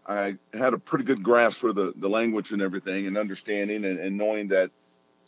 [0.06, 3.98] I had a pretty good grasp for the the language and everything, and understanding and,
[3.98, 4.70] and knowing that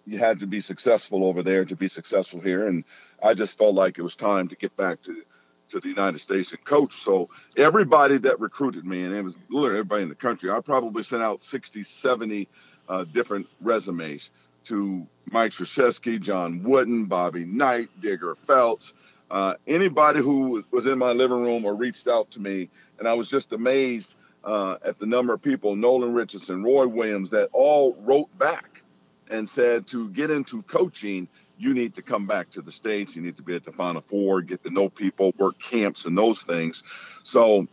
[0.06, 2.84] you had to be successful over there to be successful here, and
[3.22, 5.22] I just felt like it was time to get back to
[5.70, 6.94] to the United States and coach.
[7.02, 11.02] So everybody that recruited me, and it was literally everybody in the country, I probably
[11.02, 12.48] sent out 60, 70
[12.88, 14.30] uh, different resumes
[14.64, 18.92] to Mike Krzyzewski, John Wooden, Bobby Knight, Digger Phelps,
[19.30, 22.68] uh, anybody who was in my living room or reached out to me.
[22.98, 27.30] And I was just amazed uh, at the number of people, Nolan Richardson, Roy Williams,
[27.30, 28.82] that all wrote back
[29.30, 31.28] and said to get into coaching,
[31.60, 33.14] you need to come back to the States.
[33.14, 36.16] You need to be at the Final Four, get to know people, work camps and
[36.16, 36.82] those things.
[37.22, 37.68] So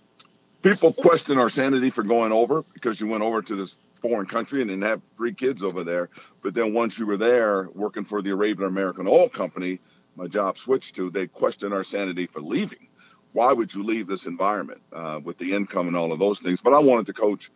[0.62, 4.62] people question our sanity for going over because you went over to this foreign country
[4.62, 6.10] and then have three kids over there.
[6.44, 9.80] But then once you were there working for the Arabian American Oil Company,
[10.18, 12.88] my job switched to, they question our sanity for leaving.
[13.32, 16.60] Why would you leave this environment uh, with the income and all of those things?
[16.60, 17.52] But I wanted to coach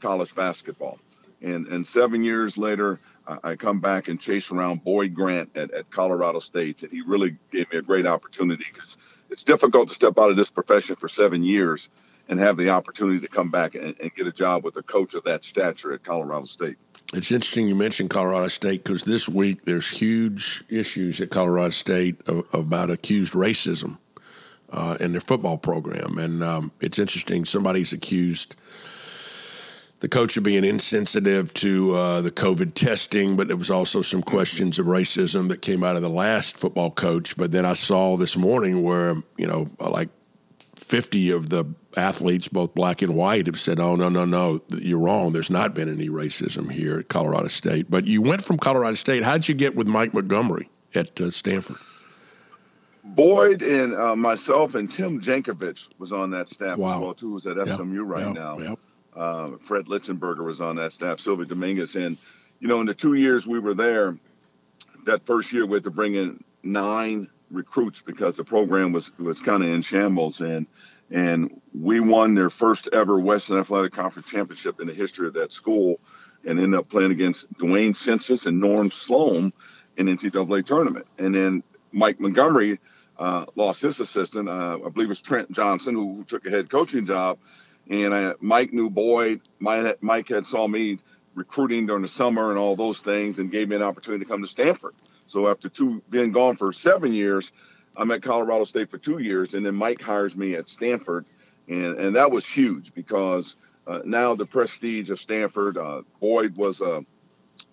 [0.00, 0.98] college basketball.
[1.42, 5.90] And, and seven years later, I come back and chase around Boyd Grant at, at
[5.90, 8.98] Colorado State, and he really gave me a great opportunity because
[9.30, 11.88] it's difficult to step out of this profession for seven years
[12.28, 15.14] and have the opportunity to come back and, and get a job with a coach
[15.14, 16.76] of that stature at Colorado State.
[17.12, 22.16] It's interesting you mentioned Colorado State because this week there's huge issues at Colorado State
[22.28, 23.98] of, about accused racism
[24.70, 27.44] uh, in their football program, and um, it's interesting.
[27.44, 28.56] Somebody's accused
[30.04, 34.22] the coach of being insensitive to uh, the COVID testing, but there was also some
[34.22, 37.34] questions of racism that came out of the last football coach.
[37.38, 40.10] But then I saw this morning where you know, like
[40.76, 41.64] 50 of the
[41.96, 45.32] athletes, both black and white, have said, "Oh no, no, no, you're wrong.
[45.32, 49.22] There's not been any racism here at Colorado State." But you went from Colorado State.
[49.22, 51.78] How'd you get with Mike Montgomery at uh, Stanford?
[53.04, 56.96] Boyd and uh, myself and Tim Jankovich was on that staff wow.
[56.96, 57.30] as well too.
[57.30, 58.06] Who's at SMU yep.
[58.06, 58.34] right yep.
[58.34, 58.58] now.
[58.58, 58.78] Yep.
[59.16, 61.20] Uh, Fred Litzenberger was on that staff.
[61.20, 62.18] Sylvia Dominguez, and
[62.60, 64.18] you know, in the two years we were there,
[65.04, 69.40] that first year we had to bring in nine recruits because the program was was
[69.40, 70.66] kind of in shambles, and
[71.10, 75.52] and we won their first ever Western Athletic Conference championship in the history of that
[75.52, 76.00] school,
[76.44, 79.52] and ended up playing against Dwayne Schintzius and Norm Sloan
[79.96, 82.80] in NCAA tournament, and then Mike Montgomery
[83.18, 86.50] uh, lost his assistant, uh, I believe it was Trent Johnson, who, who took a
[86.50, 87.38] head coaching job.
[87.88, 89.40] And I, Mike knew Boyd.
[89.58, 90.98] Mike, Mike had saw me
[91.34, 94.42] recruiting during the summer and all those things, and gave me an opportunity to come
[94.42, 94.94] to Stanford.
[95.26, 97.50] So after two being gone for seven years,
[97.96, 101.24] I'm at Colorado State for two years, and then Mike hires me at Stanford,
[101.68, 105.76] and and that was huge because uh, now the prestige of Stanford.
[105.76, 107.04] Uh, Boyd was a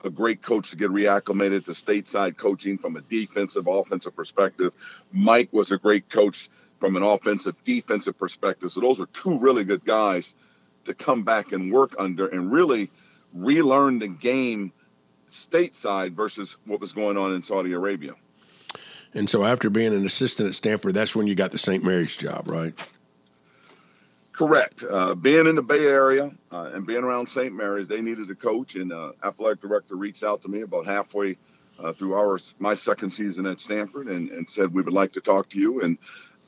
[0.03, 4.73] a great coach to get reacclimated to stateside coaching from a defensive, offensive perspective.
[5.11, 6.49] Mike was a great coach
[6.81, 8.71] from an offensive, defensive perspective.
[8.71, 10.35] So those are two really good guys
[10.83, 12.89] to come back and work under and really
[13.33, 14.73] relearn the game
[15.31, 18.15] stateside versus what was going on in Saudi Arabia.
[19.13, 21.83] And so after being an assistant at Stanford, that's when you got the St.
[21.83, 22.73] Mary's job, right?
[24.33, 24.83] Correct.
[24.89, 27.53] Uh, being in the Bay Area uh, and being around St.
[27.53, 31.37] Mary's, they needed a coach, and uh, athletic director reached out to me about halfway
[31.77, 35.21] uh, through our my second season at Stanford, and, and said we would like to
[35.21, 35.81] talk to you.
[35.81, 35.97] And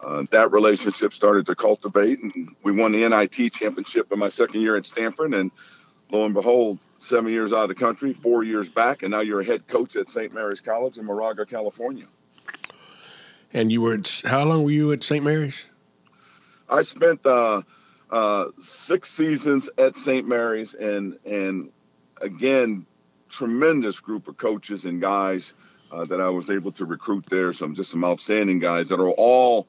[0.03, 4.61] uh, that relationship started to cultivate, and we won the NIT championship in my second
[4.61, 5.33] year at Stanford.
[5.33, 5.51] And
[6.11, 9.41] lo and behold, seven years out of the country, four years back, and now you're
[9.41, 10.33] a head coach at St.
[10.33, 12.05] Mary's College in Moraga, California.
[13.53, 15.23] And you were at, how long were you at St.
[15.23, 15.67] Mary's?
[16.69, 17.61] I spent uh,
[18.09, 20.27] uh, six seasons at St.
[20.27, 21.71] Mary's, and and
[22.21, 22.85] again,
[23.29, 25.53] tremendous group of coaches and guys
[25.91, 27.53] uh, that I was able to recruit there.
[27.53, 29.67] Some just some outstanding guys that are all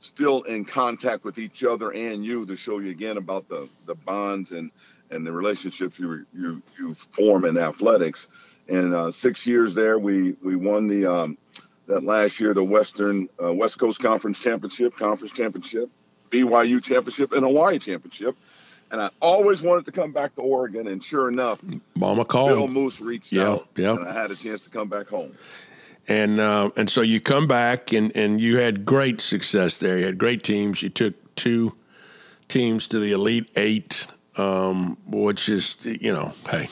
[0.00, 3.94] still in contact with each other and you to show you again about the the
[3.94, 4.70] bonds and
[5.10, 8.28] and the relationships you you you form in athletics.
[8.68, 11.38] And uh, six years there, we we won the um,
[11.86, 15.88] that last year the Western uh, West Coast Conference Championship, Conference Championship,
[16.30, 18.36] BYU Championship, and Hawaii Championship.
[18.90, 21.60] And I always wanted to come back to Oregon, and sure enough,
[21.96, 22.50] Mama called.
[22.50, 23.92] Bill Moos reached yeah, out, yeah.
[23.96, 25.34] and I had a chance to come back home.
[26.08, 29.98] And uh, and so you come back and, and you had great success there.
[29.98, 30.82] You had great teams.
[30.82, 31.74] You took two
[32.48, 36.68] teams to the Elite Eight, um, which is you know, hey,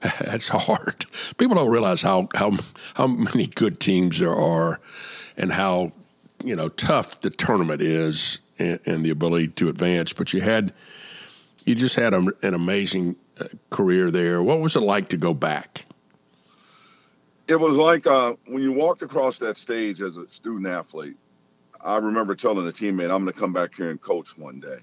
[0.20, 1.04] that's hard.
[1.36, 2.56] People don't realize how how
[2.94, 4.80] how many good teams there are,
[5.36, 5.92] and how
[6.44, 10.12] you know tough the tournament is, and, and the ability to advance.
[10.12, 10.72] But you had
[11.64, 14.42] you just had a, an amazing uh, career there.
[14.42, 15.86] What was it like to go back?
[17.52, 21.18] It was like uh, when you walked across that stage as a student athlete.
[21.80, 24.78] I remember telling a teammate, "I'm going to come back here and coach one day,"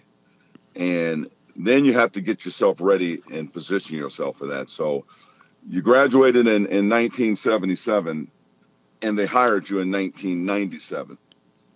[0.75, 4.69] and then you have to get yourself ready and position yourself for that.
[4.69, 5.05] So,
[5.67, 8.29] you graduated in, in 1977,
[9.01, 11.17] and they hired you in 1997.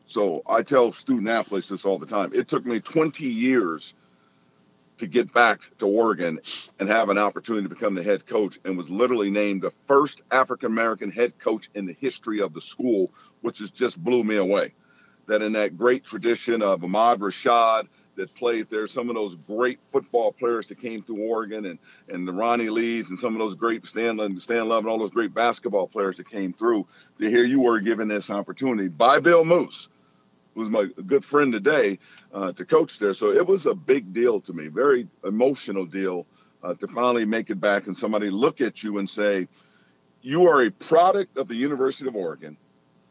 [0.06, 2.32] So I tell student athletes this all the time.
[2.34, 3.96] It took me 20 years
[4.98, 6.40] to get back to Oregon
[6.80, 10.24] and have an opportunity to become the head coach and was literally named the first
[10.32, 14.38] African American head coach in the history of the school, which has just blew me
[14.38, 14.74] away.
[15.28, 19.80] That in that great tradition of Ahmad Rashad that played there, some of those great
[19.92, 21.80] football players that came through Oregon and
[22.10, 25.12] and the Ronnie Lees and some of those great Stan, Stan Love and all those
[25.12, 26.86] great basketball players that came through,
[27.20, 29.88] to hear you were given this opportunity by Bill Moos
[30.56, 32.00] who's my good friend today,
[32.34, 33.14] uh, to coach there.
[33.14, 36.26] So it was a big deal to me, very emotional deal
[36.64, 39.48] uh, to finally make it back and somebody look at you and say,
[40.22, 42.58] you are a product of the University of Oregon.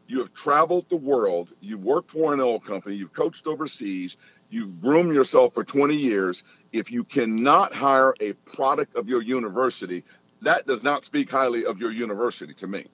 [0.07, 1.53] You have traveled the world.
[1.61, 2.95] You've worked for an oil company.
[2.95, 4.17] You've coached overseas.
[4.49, 6.43] You've groomed yourself for 20 years.
[6.71, 10.03] If you cannot hire a product of your university,
[10.41, 12.87] that does not speak highly of your university to me.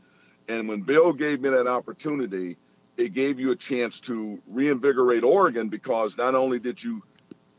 [0.48, 2.58] And when Bill gave me that opportunity,
[3.00, 7.02] it gave you a chance to reinvigorate Oregon because not only did you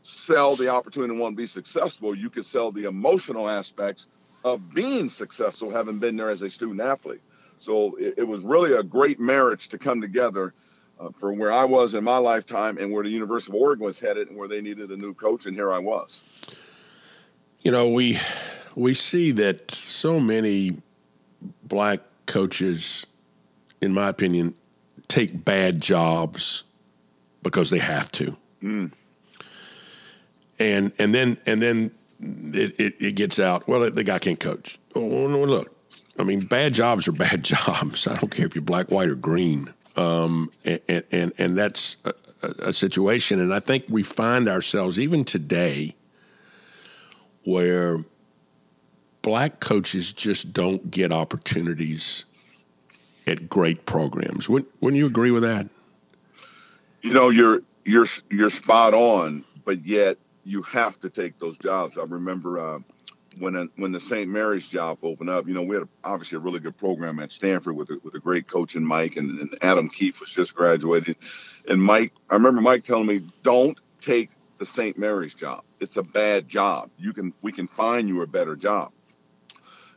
[0.03, 4.07] sell the opportunity to want to be successful, you could sell the emotional aspects
[4.43, 7.21] of being successful, having been there as a student athlete.
[7.57, 10.53] So it, it was really a great marriage to come together
[10.99, 13.99] uh, for where I was in my lifetime and where the University of Oregon was
[13.99, 16.21] headed and where they needed a new coach, and here I was.
[17.61, 18.19] You know, we
[18.75, 20.77] we see that so many
[21.63, 23.05] black coaches,
[23.81, 24.55] in my opinion,
[25.11, 26.63] take bad jobs
[27.43, 28.35] because they have to.
[28.63, 28.91] Mm.
[30.59, 33.67] And and then and then it, it, it, gets out.
[33.67, 34.79] Well, the guy can't coach.
[34.95, 35.75] Oh, look,
[36.19, 38.07] I mean, bad jobs are bad jobs.
[38.07, 39.73] I don't care if you're black, white, or green.
[39.97, 42.13] Um, and, and and that's a,
[42.59, 43.39] a situation.
[43.41, 45.95] And I think we find ourselves even today
[47.43, 48.05] where
[49.23, 52.25] black coaches just don't get opportunities
[53.27, 54.49] at great programs.
[54.49, 55.67] Wouldn't, wouldn't you agree with that?
[57.01, 61.97] You know, you're you're you're spot on, but yet you have to take those jobs.
[61.97, 62.79] I remember uh,
[63.37, 64.29] when a, when the St.
[64.29, 65.47] Mary's job opened up.
[65.47, 68.19] You know, we had obviously a really good program at Stanford with a, with a
[68.19, 71.15] great coach in Mike, and, and Adam Keefe was just graduated.
[71.67, 74.97] And Mike, I remember Mike telling me, "Don't take the St.
[74.97, 75.63] Mary's job.
[75.79, 76.89] It's a bad job.
[76.97, 78.91] You can we can find you a better job."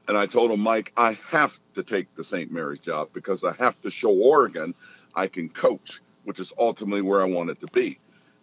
[0.06, 2.52] And I told him, Mike, I have to take the St.
[2.52, 4.74] Mary's job because I have to show Oregon
[5.14, 7.98] I can coach, which is ultimately where I wanted to be.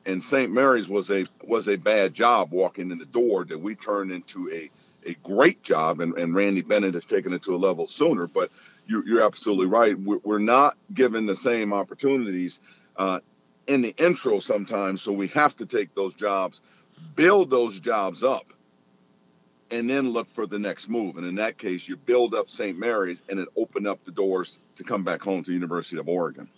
[0.05, 0.51] And St.
[0.51, 4.49] Mary's was a was a bad job walking in the door that we turned into
[4.51, 4.71] a
[5.05, 8.27] a great job, and, and Randy Bennett has taken it to a level sooner.
[8.27, 8.51] But
[8.87, 9.99] you're, you're absolutely right.
[9.99, 12.59] We're, we're, not given the same opportunities
[12.97, 13.19] uh,
[13.67, 16.61] in the intro sometimes, so we have to take those jobs,
[17.15, 18.53] build those jobs up
[19.71, 21.17] and then look for the next move.
[21.17, 22.77] And in that case, you build up St.
[22.77, 26.07] Mary's and it opened up the doors to come back home to the University of
[26.07, 26.49] Oregon.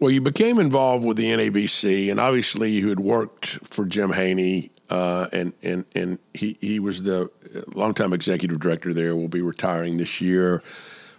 [0.00, 4.72] Well, you became involved with the NABC, and obviously you had worked for Jim Haney,
[4.90, 7.30] uh, and and and he he was the
[7.74, 9.14] longtime executive director there.
[9.14, 10.60] Will be retiring this year.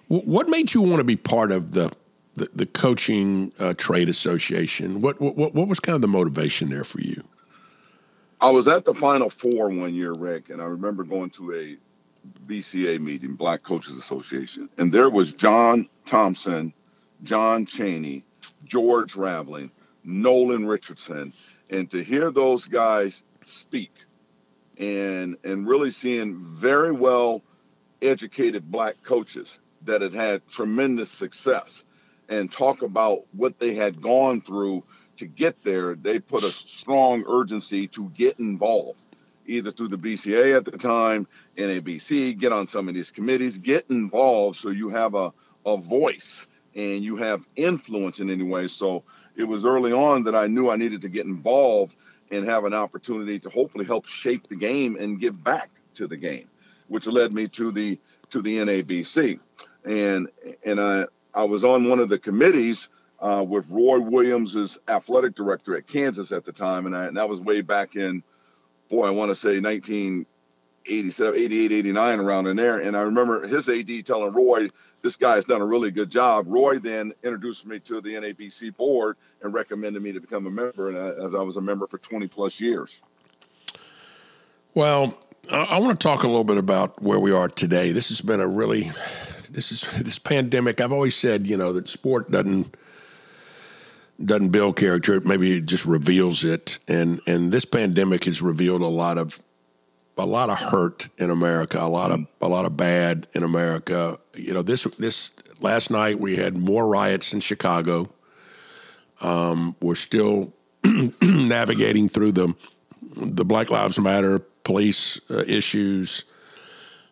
[0.10, 1.94] W- what made you want to be part of the
[2.34, 5.00] the, the coaching uh, trade association?
[5.00, 7.24] What, what what was kind of the motivation there for you?
[8.44, 11.78] I was at the Final Four one year, Rick, and I remember going to a
[12.46, 16.74] BCA meeting, Black Coaches Association, and there was John Thompson,
[17.24, 18.26] John Chaney,
[18.66, 19.72] George Raveling,
[20.04, 21.32] Nolan Richardson,
[21.70, 23.94] and to hear those guys speak
[24.78, 27.42] and and really seeing very well
[28.02, 31.86] educated black coaches that had had tremendous success
[32.28, 34.84] and talk about what they had gone through
[35.18, 39.00] to get there, they put a strong urgency to get involved,
[39.46, 43.86] either through the BCA at the time, NABC, get on some of these committees, get
[43.90, 45.34] involved so you have a,
[45.66, 48.68] a voice and you have influence in any way.
[48.68, 49.04] So
[49.36, 51.96] it was early on that I knew I needed to get involved
[52.32, 56.18] and have an opportunity to hopefully help shape the game and give back to the
[56.18, 56.48] game,
[56.88, 58.00] which led me to the
[58.32, 59.40] to the NABC.
[59.86, 60.28] and
[60.66, 62.90] and I I was on one of the committees
[63.24, 67.16] uh, with Roy Williams as athletic director at Kansas at the time, and, I, and
[67.16, 68.22] that was way back in,
[68.90, 72.80] boy, I want to say 1987, 88, 89, around in there.
[72.80, 74.68] And I remember his AD telling Roy,
[75.04, 76.48] this guy has done a really good job.
[76.50, 80.90] Roy then introduced me to the NABC board and recommended me to become a member,
[80.90, 83.00] and I, as I was a member for 20 plus years.
[84.74, 85.18] Well,
[85.50, 87.94] I want to talk a little bit about where we are today.
[87.94, 88.92] This has been a really,
[89.50, 90.82] this is this pandemic.
[90.82, 92.76] I've always said, you know, that sport doesn't
[94.24, 95.20] doesn't build character.
[95.22, 96.80] Maybe it just reveals it.
[96.88, 99.42] And and this pandemic has revealed a lot of
[100.18, 104.20] a lot of hurt in America, a lot of a lot of bad in America.
[104.36, 108.10] You know, this this last night we had more riots in Chicago.
[109.22, 110.54] Um, we're still
[111.22, 112.56] navigating through the
[113.16, 116.24] the Black Lives Matter police uh, issues,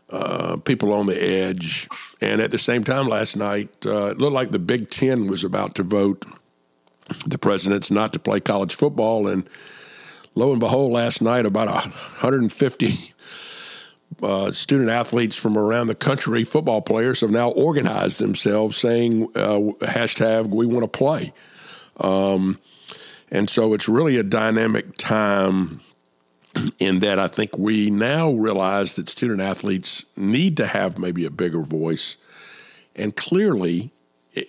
[0.09, 1.89] uh, people on the edge,
[2.21, 5.43] and at the same time last night uh, it looked like the Big Ten was
[5.43, 6.25] about to vote
[7.25, 9.27] the presidents not to play college football.
[9.27, 9.49] And
[10.35, 13.13] lo and behold, last night, about 150
[14.21, 19.59] uh, student athletes from around the country, football players, have now organized themselves saying, uh,
[19.81, 21.33] hashtag, we want to play.
[21.99, 22.59] Um,
[23.29, 25.79] and so it's really a dynamic time
[26.79, 31.31] in that I think we now realize that student athletes need to have maybe a
[31.31, 32.17] bigger voice.
[32.95, 33.91] And clearly,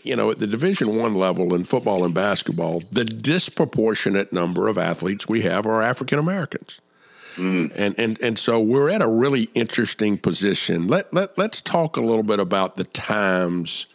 [0.02, 4.78] you know, at the Division One level in football and basketball, the disproportionate number of
[4.78, 6.80] athletes we have are African Americans.
[7.36, 7.72] Mm.
[7.74, 10.86] And, and and so we're at a really interesting position.
[10.86, 13.86] Let let let's talk a little bit about the times,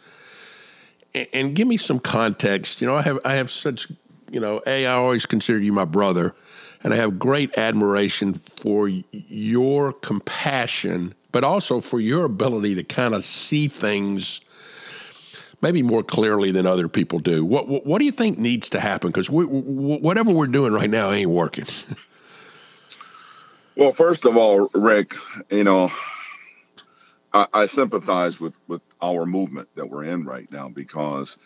[1.14, 2.80] and, and give me some context.
[2.80, 3.88] You know, I have I have such
[4.30, 6.34] you know, a I always consider you my brother,
[6.82, 13.14] and I have great admiration for your compassion, but also for your ability to kind
[13.14, 14.40] of see things
[15.60, 17.44] maybe more clearly than other people do.
[17.44, 19.10] What what, what do you think needs to happen?
[19.10, 21.66] Because we, whatever we're doing right now ain't working.
[23.76, 25.14] well, first of all, Rick,
[25.50, 25.90] you know,
[27.32, 31.36] I, I, sympathize with with our movement that we're in right now because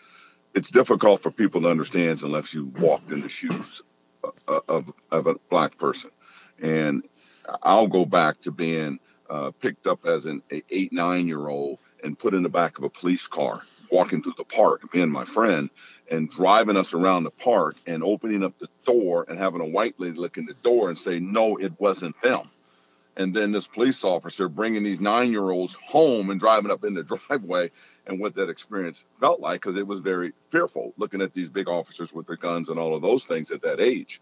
[0.53, 3.81] it's difficult for people to understand unless you walked in the shoes
[4.47, 6.11] of, of, of a black person,
[6.61, 7.03] and
[7.61, 8.99] I'll go back to being
[9.29, 12.83] uh, picked up as an eight nine year old and put in the back of
[12.83, 13.61] a police car
[13.93, 15.69] walking through the park, me and my friend,
[16.09, 19.93] and driving us around the park and opening up the door and having a white
[19.99, 22.49] lady look in the door and say, no, it wasn't them.
[23.15, 26.95] And then this police officer bringing these nine year olds home and driving up in
[26.95, 27.69] the driveway
[28.07, 31.69] and what that experience felt like because it was very fearful looking at these big
[31.69, 34.19] officers with their guns and all of those things at that age.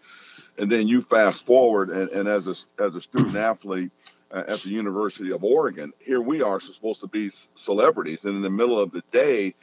[0.57, 3.91] And then you fast forward and, and as a as a student athlete,
[4.33, 5.91] Uh, at the University of Oregon.
[5.99, 9.53] Here we are supposed to be celebrities, and in the middle of the day,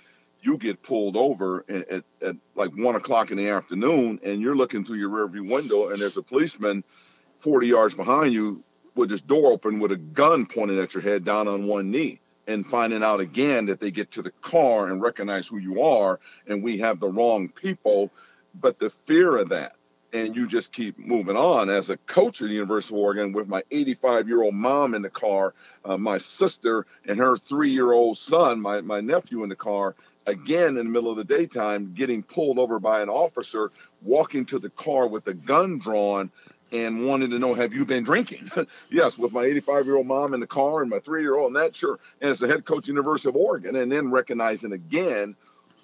[0.42, 4.54] you get pulled over at, at, at, like one o'clock in the afternoon, and you're
[4.54, 6.84] looking through your rearview window, and there's a policeman
[7.40, 8.62] 40 yards behind you
[8.94, 12.20] with his door open with a gun pointed at your head down on one knee
[12.46, 16.20] and finding out again that they get to the car and recognize who you are
[16.46, 18.10] and we have the wrong people
[18.60, 19.76] but the fear of that
[20.12, 21.68] and you just keep moving on.
[21.68, 25.02] As a coach at the University of Oregon, with my 85 year old mom in
[25.02, 25.54] the car,
[25.84, 29.94] uh, my sister and her three year old son, my, my nephew in the car,
[30.26, 33.70] again in the middle of the daytime, getting pulled over by an officer,
[34.02, 36.30] walking to the car with a gun drawn
[36.70, 38.50] and wanting to know, have you been drinking?
[38.90, 41.48] yes, with my 85 year old mom in the car and my three year old,
[41.48, 41.98] and that, sure.
[42.20, 45.34] And as the head coach, University of Oregon, and then recognizing again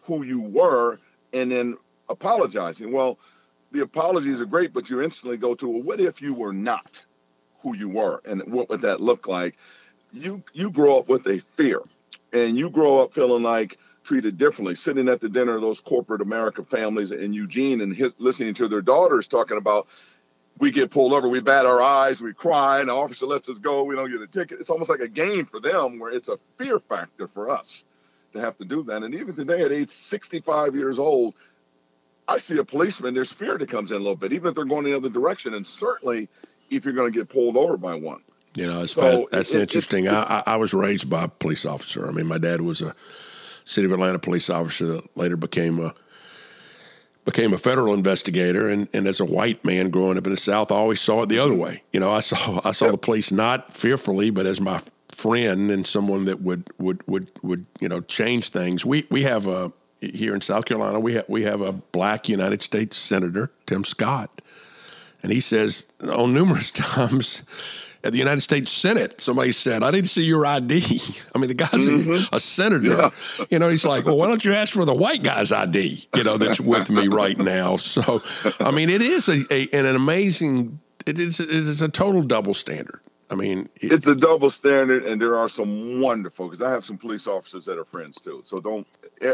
[0.02, 0.98] who you were
[1.32, 1.76] and then
[2.08, 2.92] apologizing.
[2.92, 3.18] Well,
[3.74, 7.02] the apologies are great, but you instantly go to, well, what if you were not
[7.60, 9.56] who you were, and what would that look like?
[10.12, 11.80] You you grow up with a fear,
[12.32, 14.76] and you grow up feeling like treated differently.
[14.76, 18.68] Sitting at the dinner of those corporate America families in Eugene and his, listening to
[18.68, 19.88] their daughters talking about,
[20.58, 23.58] we get pulled over, we bat our eyes, we cry, and the officer lets us
[23.58, 24.60] go, we don't get a ticket.
[24.60, 27.82] It's almost like a game for them, where it's a fear factor for us
[28.34, 29.02] to have to do that.
[29.02, 31.34] And even today, at age 65 years old,
[32.26, 34.64] I see a policeman, there's fear that comes in a little bit, even if they're
[34.64, 35.54] going the other direction.
[35.54, 36.28] And certainly
[36.70, 38.22] if you're going to get pulled over by one.
[38.56, 40.04] You know, so that's it, interesting.
[40.06, 42.06] It, I, I was raised by a police officer.
[42.06, 42.94] I mean, my dad was a
[43.64, 45.94] city of Atlanta police officer that later became a
[47.24, 50.70] became a federal investigator and, and as a white man growing up in the South,
[50.70, 51.82] I always saw it the other way.
[51.90, 52.92] You know, I saw I saw yep.
[52.92, 57.66] the police not fearfully, but as my friend and someone that would would would would,
[57.80, 58.86] you know, change things.
[58.86, 62.62] We we have a here in South Carolina, we have we have a black United
[62.62, 64.42] States Senator, Tim Scott,
[65.22, 67.42] and he says on numerous times,
[68.05, 69.20] at the United States Senate.
[69.20, 71.01] Somebody said, I didn't see your ID.
[71.34, 72.34] I mean, the guy's mm-hmm.
[72.34, 72.86] a, a, senator.
[72.86, 73.11] Yeah.
[73.51, 76.22] You know, he's like, well, why don't you ask for the white guy's ID, you
[76.22, 77.76] know, that's with me right now.
[77.95, 78.22] So,
[78.59, 82.55] I mean, it is a, a an amazing, it is, it is a total double
[82.55, 83.01] standard.
[83.30, 86.84] I mean, it, it's a double standard, and there are some wonderful because I have
[86.84, 88.42] some police officers that are friends too.
[88.45, 88.86] So don't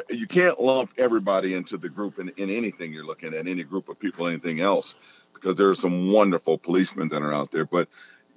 [0.09, 3.89] you can't lump everybody into the group in, in anything you're looking at, any group
[3.89, 4.95] of people, anything else,
[5.35, 7.65] because there are some wonderful policemen that are out there.
[7.65, 7.89] But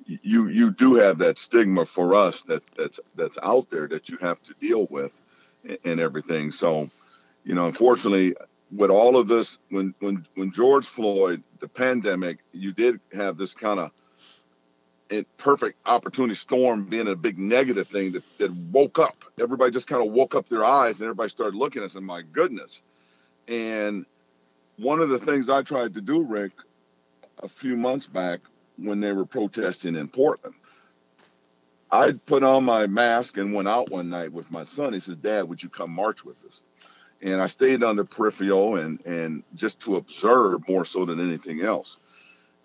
[0.05, 4.17] you you do have that stigma for us that that's that's out there that you
[4.17, 5.11] have to deal with
[5.85, 6.51] and, everything.
[6.51, 6.89] So,
[7.45, 8.35] you know, unfortunately,
[8.75, 13.53] with all of this, when when when George Floyd, the pandemic, you did have this
[13.53, 13.91] kind of
[15.11, 19.23] a perfect opportunity storm being a big negative thing that, that woke up.
[19.39, 22.05] Everybody just kind of woke up their eyes and everybody started looking at us and
[22.05, 22.81] my goodness.
[23.47, 24.05] And
[24.77, 26.53] one of the things I tried to do, Rick,
[27.39, 28.39] a few months back
[28.77, 30.55] when they were protesting in Portland,
[31.91, 34.93] I put on my mask and went out one night with my son.
[34.93, 36.63] He says, Dad, would you come march with us?
[37.21, 41.61] And I stayed on the peripheral and and just to observe more so than anything
[41.61, 41.97] else.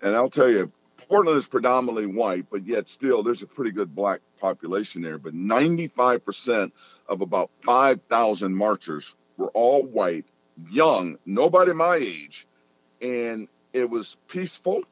[0.00, 0.72] And I'll tell you,
[1.08, 5.18] Portland is predominantly white, but yet still there's a pretty good black population there.
[5.18, 6.72] But 95%
[7.08, 10.26] of about 5,000 marchers were all white,
[10.70, 12.46] young, nobody my age.
[13.00, 14.82] And it was peaceful.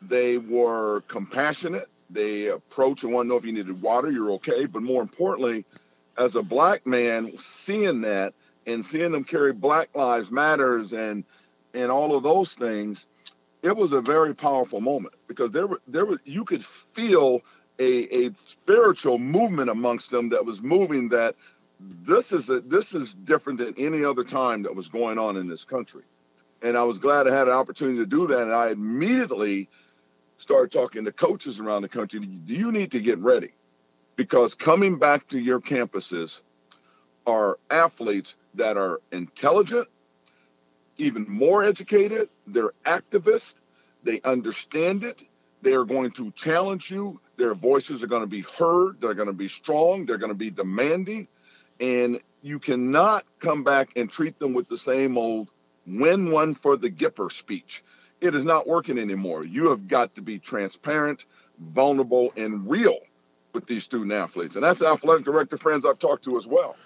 [0.00, 1.88] They were compassionate.
[2.08, 4.66] They approached and wanted to know if you needed water, you're okay.
[4.66, 5.64] But more importantly,
[6.16, 8.34] as a black man, seeing that
[8.66, 11.24] and seeing them carry Black Lives Matters and
[11.74, 13.08] and all of those things,
[13.64, 17.40] it was a very powerful moment because there were there was you could feel
[17.78, 21.34] a, a spiritual movement amongst them that was moving that
[21.80, 25.48] this is a, this is different than any other time that was going on in
[25.48, 26.02] this country.
[26.62, 28.42] And i was glad i had an opportunity to do that.
[28.42, 29.70] And i immediately
[30.36, 32.20] started talking to coaches around the country.
[32.20, 33.52] Do you need to get ready?
[34.16, 36.42] Because coming back to your campuses
[37.26, 39.88] are athletes that are intelligent
[40.96, 42.28] even more educated.
[42.46, 43.56] They're activists.
[44.02, 45.24] They understand it.
[45.62, 47.20] They are going to challenge you.
[47.36, 49.00] Their voices are going to be heard.
[49.00, 50.06] They're going to be strong.
[50.06, 51.26] They're going to be demanding.
[51.80, 55.50] And you cannot come back and treat them with the same old
[55.86, 57.82] win one for the Gipper speech.
[58.20, 59.44] It is not working anymore.
[59.44, 61.24] You have got to be transparent,
[61.58, 62.98] vulnerable, and real
[63.52, 64.54] with these student athletes.
[64.54, 66.76] And that's athletic director friends I've talked to as well.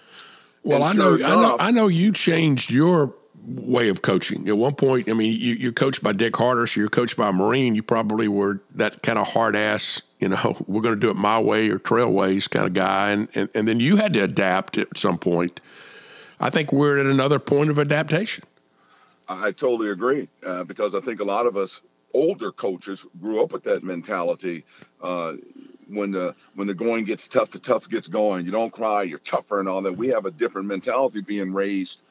[0.63, 3.13] Well, I know, enough, I know, I know you changed your
[3.45, 4.47] way of coaching.
[4.47, 7.29] At one point, I mean, you, you're coached by Dick Harter, so you're coached by
[7.29, 7.75] a Marine.
[7.75, 11.15] You probably were that kind of hard ass, you know, we're going to do it
[11.15, 13.11] my way or trailways kind of guy.
[13.11, 15.61] And, and, and then you had to adapt at some point.
[16.39, 18.45] I think we're at another point of adaptation.
[19.27, 21.81] I totally agree uh, because I think a lot of us
[22.13, 24.65] older coaches grew up with that mentality.
[25.01, 25.33] Uh,
[25.87, 28.45] when the when the going gets tough, the tough gets going.
[28.45, 29.97] You don't cry, you're tougher and all that.
[29.97, 32.01] We have a different mentality being raised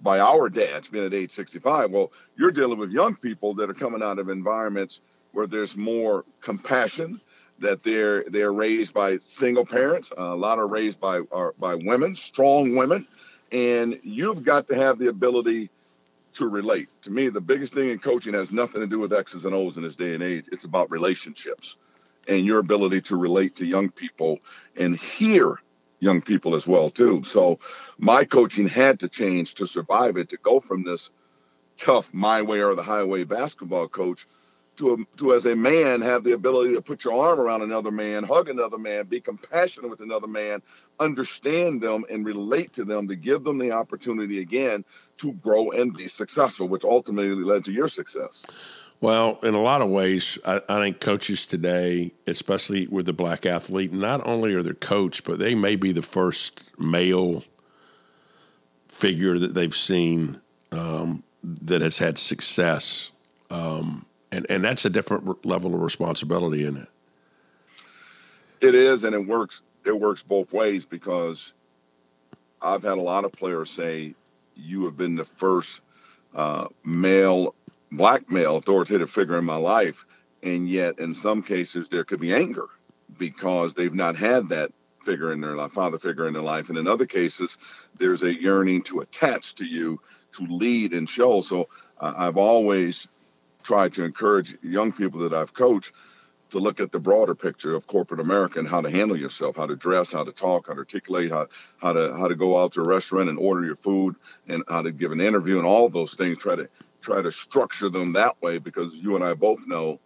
[0.00, 1.90] by our dads being at age 65.
[1.90, 5.00] Well, you're dealing with young people that are coming out of environments
[5.32, 7.20] where there's more compassion,
[7.58, 10.12] that they're they're raised by single parents.
[10.16, 13.06] Uh, a lot are raised by are, by women, strong women,
[13.52, 15.70] and you've got to have the ability
[16.34, 16.88] to relate.
[17.02, 19.78] To me, the biggest thing in coaching has nothing to do with X's and O's
[19.78, 20.44] in this day and age.
[20.52, 21.76] It's about relationships
[22.28, 24.40] and your ability to relate to young people
[24.76, 25.60] and hear
[26.06, 27.22] young people as well too.
[27.24, 27.58] So
[27.98, 31.10] my coaching had to change to survive it to go from this
[31.76, 34.26] tough my way or the highway basketball coach
[34.76, 37.90] to a, to as a man have the ability to put your arm around another
[37.90, 40.62] man, hug another man, be compassionate with another man,
[41.00, 44.84] understand them and relate to them to give them the opportunity again
[45.18, 48.44] to grow and be successful, which ultimately led to your success.
[49.00, 53.44] Well, in a lot of ways, I, I, think coaches today, especially with the black
[53.44, 57.44] athlete, not only are they coached, but they may be the first male
[58.88, 60.40] figure that they've seen
[60.72, 63.12] um, that has had success.
[63.50, 66.88] Um, and, and that's a different level of responsibility in it.
[68.62, 69.60] It is, and it works.
[69.84, 71.52] It works both ways because
[72.62, 74.14] I've had a lot of players say,
[74.56, 75.82] "You have been the first
[76.34, 77.54] uh, male
[77.92, 80.04] black male authoritative figure in my life.
[80.42, 82.66] And yet, in some cases, there could be anger
[83.18, 84.72] because they've not had that
[85.04, 86.68] figure in their life, father figure in their life.
[86.68, 87.56] And in other cases,
[87.98, 90.00] there's a yearning to attach to you,
[90.36, 91.40] to lead and show.
[91.40, 91.68] So
[92.00, 93.06] uh, I've always
[93.62, 95.92] tried to encourage young people that I've coached
[96.50, 99.66] to look at the broader picture of corporate America and how to handle yourself, how
[99.66, 101.46] to dress, how to talk, how to articulate, how,
[101.78, 104.14] how to how to go out to a restaurant and order your food,
[104.46, 106.38] and how to give an interview, and all those things.
[106.38, 106.68] Try to
[107.06, 110.00] try to structure them that way because you and I both know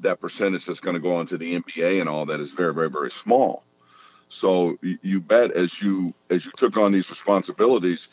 [0.00, 2.74] that percentage that's going to go on to the NBA and all that is very,
[2.74, 3.62] very, very small.
[4.28, 8.08] So you, bet as you as you took on these responsibilities,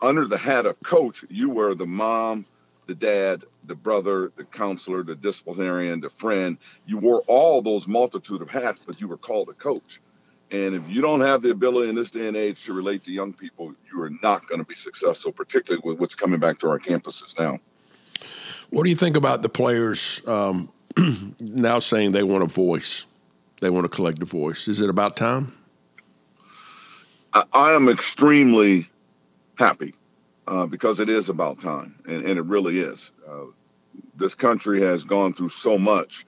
[0.00, 2.46] under the hat of coach, you were the mom,
[2.86, 6.56] the dad, the brother, the counselor, the disciplinarian, the friend.
[6.86, 10.00] You wore all those multitude of hats, but you were called a coach.
[10.52, 13.12] And if you don't have the ability in this day and age to relate to
[13.12, 16.68] young people, you are not going to be successful, particularly with what's coming back to
[16.68, 17.60] our campuses now.
[18.70, 20.72] What do you think about the players um,
[21.40, 23.06] now saying they want a voice?
[23.60, 24.66] They want a collective voice.
[24.66, 25.52] Is it about time?
[27.32, 28.88] I, I am extremely
[29.56, 29.94] happy
[30.46, 33.12] uh, because it is about time, and, and it really is.
[33.28, 33.46] Uh,
[34.16, 36.26] this country has gone through so much,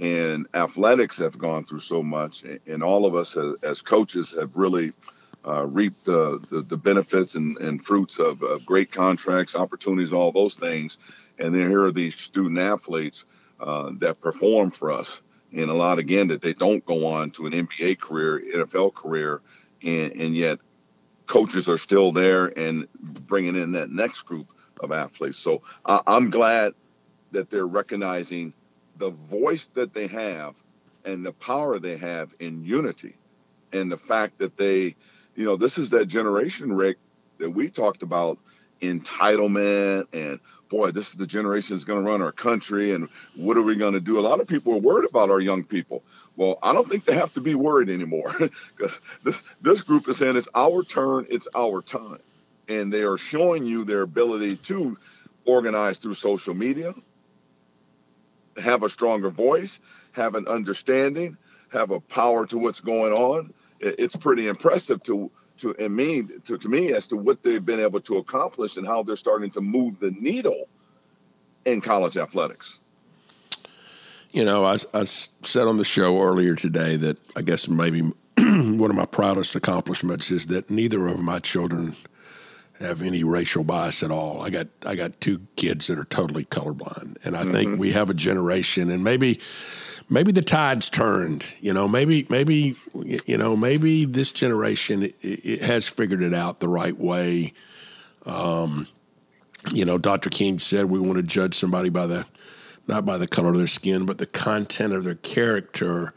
[0.00, 4.92] and athletics have gone through so much, and all of us as, coaches have really
[5.46, 10.32] uh, reaped the, the, the, benefits and, and fruits of, of, great contracts, opportunities, all
[10.32, 10.98] those things.
[11.38, 13.24] And then here are these student athletes
[13.60, 15.20] uh, that perform for us.
[15.52, 19.40] And a lot, again, that they don't go on to an NBA career, NFL career,
[19.82, 20.58] and, and yet
[21.26, 24.48] coaches are still there and bringing in that next group
[24.80, 25.38] of athletes.
[25.38, 26.72] So I, I'm glad
[27.32, 28.52] that they're recognizing
[29.00, 30.54] the voice that they have
[31.04, 33.16] and the power they have in unity
[33.72, 34.94] and the fact that they,
[35.34, 36.98] you know, this is that generation, Rick,
[37.38, 38.38] that we talked about
[38.82, 40.38] entitlement and
[40.68, 43.74] boy, this is the generation that's going to run our country and what are we
[43.74, 44.18] going to do?
[44.18, 46.02] A lot of people are worried about our young people.
[46.36, 48.32] Well, I don't think they have to be worried anymore
[48.76, 52.20] because this this group is saying it's our turn, it's our time,
[52.68, 54.96] and they are showing you their ability to
[55.44, 56.94] organize through social media,
[58.56, 59.80] have a stronger voice,
[60.12, 61.36] have an understanding,
[61.72, 63.52] have a power to what's going on.
[63.80, 67.80] It's pretty impressive to to and me to, to me as to what they've been
[67.80, 70.68] able to accomplish and how they're starting to move the needle
[71.64, 72.78] in college athletics.
[74.32, 78.00] You know, I, I said on the show earlier today that I guess maybe
[78.38, 81.96] one of my proudest accomplishments is that neither of my children
[82.80, 84.42] have any racial bias at all.
[84.42, 87.50] I got I got two kids that are totally colorblind, and I mm-hmm.
[87.50, 89.40] think we have a generation, and maybe
[90.08, 91.44] maybe the tide's turned.
[91.60, 96.60] You know, maybe maybe you know maybe this generation it, it has figured it out
[96.60, 97.52] the right way.
[98.26, 98.86] Um,
[99.72, 100.30] you know, Dr.
[100.30, 102.26] King said we want to judge somebody by the
[102.86, 106.12] not by the color of their skin, but the content of their character.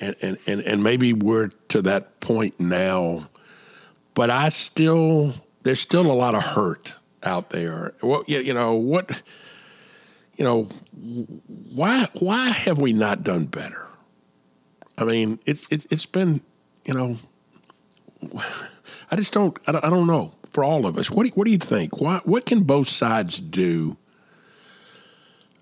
[0.00, 3.28] And, and, and, and maybe we're to that point now,
[4.14, 7.94] but I still, there's still a lot of hurt out there.
[8.02, 9.22] Well, you know, what,
[10.36, 10.64] you know,
[11.74, 13.86] why, why have we not done better?
[14.96, 16.42] I mean, it's, it, it's been,
[16.84, 17.18] you know,
[19.10, 21.10] I just don't, I don't, I don't know for all of us.
[21.10, 22.00] What do, what do you think?
[22.00, 23.96] Why, what can both sides do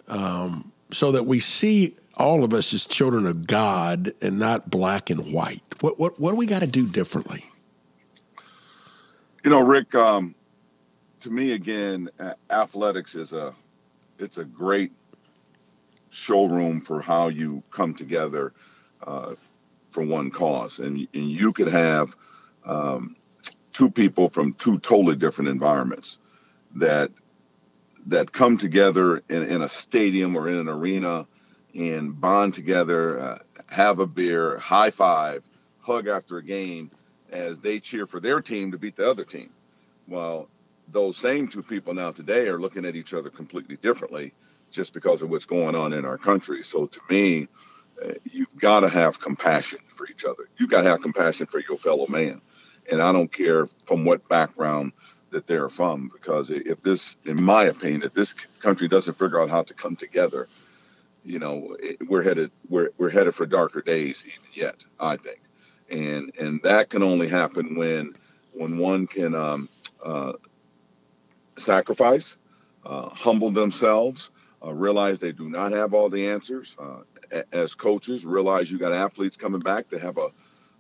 [0.09, 5.11] um, so that we see all of us as children of God and not black
[5.11, 5.63] and white?
[5.81, 7.45] What what what do we got to do differently?
[9.45, 9.95] You know, Rick.
[9.95, 10.35] Um,
[11.21, 12.11] to me, again,
[12.51, 13.55] athletics is a
[14.19, 14.93] it's a great
[16.11, 18.53] showroom for how you come together
[19.07, 19.35] uh,
[19.91, 22.15] for one cause, and and you could have
[22.65, 23.17] um,
[23.73, 26.19] two people from two totally different environments
[26.77, 27.11] that
[28.07, 31.27] that come together in, in a stadium or in an arena
[31.75, 35.45] and bond together, uh, have a beer, high five,
[35.81, 36.91] hug after a game
[37.39, 39.51] as they cheer for their team to beat the other team.
[40.07, 40.49] Well,
[40.91, 44.33] those same two people now today are looking at each other completely differently
[44.71, 46.63] just because of what's going on in our country.
[46.63, 47.49] So to me,
[48.05, 50.49] uh, you've got to have compassion for each other.
[50.57, 52.41] You've got to have compassion for your fellow man.
[52.91, 54.93] And I don't care from what background
[55.31, 59.51] that they're from because if this in my opinion if this country doesn't figure out
[59.51, 60.49] how to come together
[61.23, 61.77] you know
[62.09, 65.39] we're headed we're, we're headed for darker days even yet i think
[65.91, 68.15] and and that can only happen when
[68.53, 69.69] when one can um,
[70.05, 70.33] uh,
[71.59, 72.37] sacrifice
[72.85, 74.31] uh, humble themselves
[74.65, 77.01] uh, realize they do not have all the answers uh,
[77.53, 80.29] as coaches realize you got athletes coming back to have a,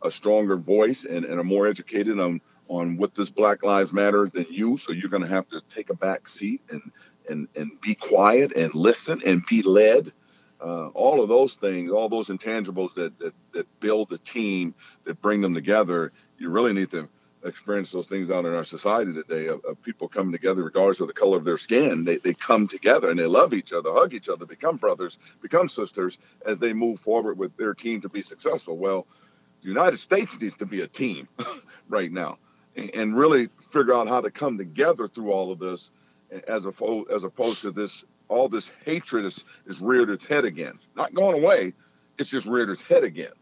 [0.03, 4.31] a stronger voice and, and are more educated on on what this Black Lives Matter
[4.33, 4.77] than you.
[4.77, 6.83] So you're going to have to take a back seat and
[7.29, 10.13] and and be quiet and listen and be led.
[10.61, 15.21] Uh, all of those things, all those intangibles that, that that build the team, that
[15.23, 16.13] bring them together.
[16.39, 17.09] You really need to
[17.45, 21.07] experience those things out in our society today of, of, people coming together regardless of
[21.07, 24.13] the color of their skin they, they come together and they love each other hug
[24.13, 28.23] each other become brothers become sisters as they move forward with their team to be
[28.23, 29.07] successful well
[29.63, 31.29] the united states needs to be a team
[31.89, 32.39] right now
[32.95, 35.91] and really figure out how to come together through all of this
[36.47, 40.79] as opposed as opposed to this all this hatred is, is reared its head again.
[40.97, 41.73] Not going away,
[42.19, 43.33] it's just reared its head again.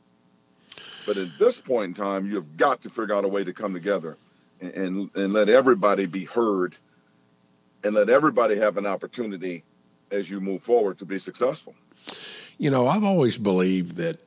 [1.05, 3.72] But at this point in time, you've got to figure out a way to come
[3.72, 4.16] together
[4.61, 6.76] and, and, and let everybody be heard
[7.84, 9.62] and let everybody have an opportunity
[10.11, 11.74] as you move forward to be successful.
[12.59, 14.18] You know, I've always believed that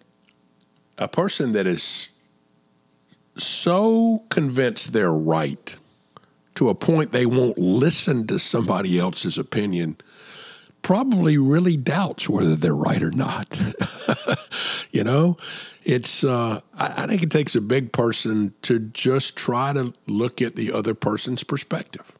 [0.97, 2.11] a person that is
[3.35, 5.77] so convinced they're right
[6.55, 9.97] to a point they won't listen to somebody else's opinion
[10.81, 13.59] probably really doubts whether they're right or not.
[14.91, 15.37] you know,
[15.83, 20.41] it's uh, I, I, think it takes a big person to just try to look
[20.41, 22.17] at the other person's perspective.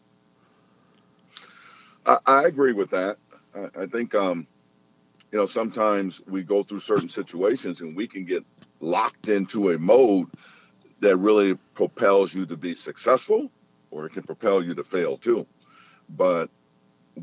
[2.05, 3.17] I, I agree with that.
[3.55, 4.47] I, I think um,
[5.31, 8.43] you know sometimes we go through certain situations and we can get
[8.79, 10.27] locked into a mode
[11.01, 13.49] that really propels you to be successful,
[13.91, 15.45] or it can propel you to fail too.
[16.09, 16.49] But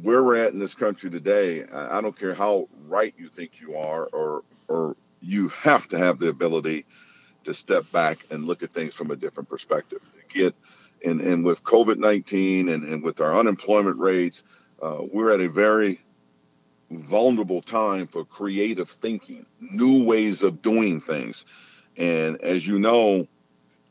[0.03, 3.77] where we're at in this country today, I don't care how right you think you
[3.77, 6.87] are, or or you have to have the ability
[7.45, 10.01] to step back and look at things from a different perspective.
[10.29, 10.55] Get
[11.05, 14.43] and and with COVID nineteen and and with our unemployment rates,
[14.83, 16.01] uh, we're at a very
[16.91, 21.45] vulnerable time for creative thinking, new ways of doing things,
[21.97, 23.27] and as you know,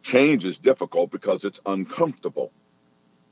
[0.04, 2.52] change is difficult because it's uncomfortable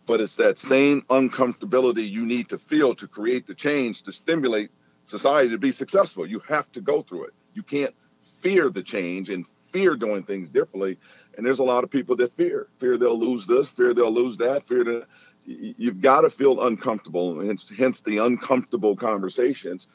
[0.06, 4.70] but it's that same uncomfortability you need to feel to create the change to stimulate
[5.06, 6.26] society to be successful.
[6.26, 7.34] You have to go through it.
[7.54, 7.96] You can't
[8.42, 10.98] fear the change and fear doing things differently.
[11.38, 14.38] And there's a lot of people that fear, fear they'll lose this, fear they'll lose
[14.38, 15.08] that, fear that
[15.46, 17.40] you've got to feel uncomfortable.
[17.42, 19.88] Hence, hence the uncomfortable conversations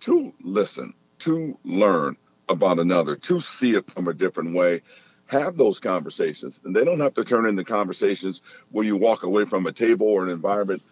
[0.00, 2.16] to listen, to learn
[2.48, 4.82] about another, to see it from a different way
[5.26, 6.60] have those conversations.
[6.64, 10.06] And they don't have to turn into conversations where you walk away from a table
[10.06, 10.82] or an environment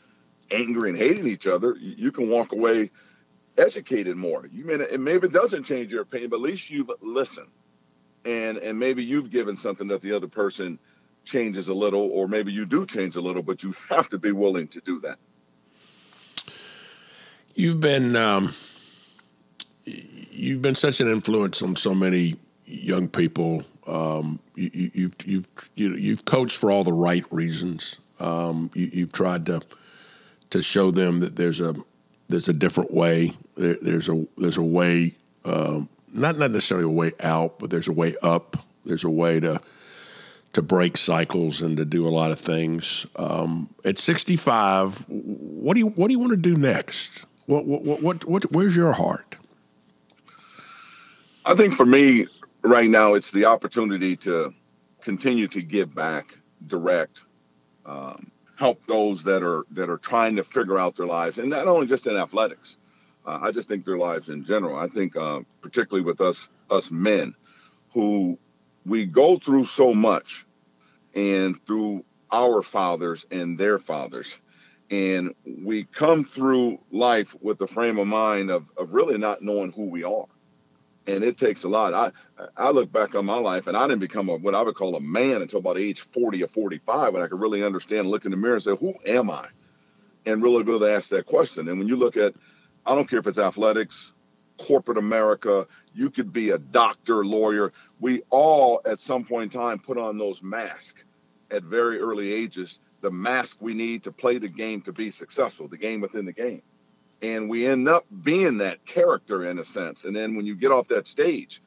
[0.51, 1.77] angry and hating each other.
[1.79, 2.91] You can walk away
[3.57, 4.47] educated more.
[4.53, 7.49] You may it maybe doesn't change your opinion, but at least you've listened.
[8.25, 10.79] And and maybe you've given something that the other person
[11.25, 14.33] changes a little, or maybe you do change a little, but you have to be
[14.33, 15.19] willing to do that.
[17.55, 18.53] You've been um,
[19.85, 25.89] you've been such an influence on so many young people um, you, you've you've you
[25.91, 28.01] know, you've coached for all the right reasons.
[28.21, 29.61] Um, you, have tried to
[30.51, 31.75] to show them that there's a
[32.29, 33.33] there's a different way.
[33.57, 35.15] There, there's a there's a way,
[35.45, 38.57] um, not not necessarily a way out, but there's a way up.
[38.85, 39.61] There's a way to
[40.55, 43.07] to break cycles and to do a lot of things.
[43.17, 47.27] Um, at 65, what do you what do you want to do next?
[47.47, 49.37] What what what, what where's your heart?
[51.47, 52.27] I think for me,
[52.65, 54.53] right now it's the opportunity to
[55.03, 56.35] continue to give back
[56.67, 57.21] direct
[57.85, 61.67] um, help those that are that are trying to figure out their lives and not
[61.67, 62.79] only just in athletics.
[63.27, 64.77] Uh, i just think their lives in general.
[64.77, 67.35] I think uh, particularly with us us men
[67.93, 68.39] who
[68.87, 70.47] we go through so much
[71.15, 74.39] and through our fathers and their fathers.
[74.91, 79.73] And we come through life with the frame of mind of, of really not knowing
[79.73, 80.27] who we are
[81.07, 81.95] and it takes a lot.
[81.95, 82.13] I
[82.57, 84.97] I look back on my life, and I didn't become a, what I would call
[84.97, 88.31] a man until about age 40 or 45, when I could really understand, look in
[88.31, 89.49] the mirror, and say, "Who am I?"
[90.27, 91.69] and really be able to ask that question.
[91.69, 92.35] And when you look at,
[92.87, 94.13] I don't care if it's athletics,
[94.59, 97.73] corporate America, you could be a doctor, lawyer.
[98.01, 101.05] We all, at some point in time, put on those masks
[101.51, 102.81] at very early ages.
[103.03, 106.33] The mask we need to play the game to be successful, the game within the
[106.33, 106.63] game
[107.23, 110.05] and we end up being that character in a sense.
[110.05, 111.63] And then when you get off that stage,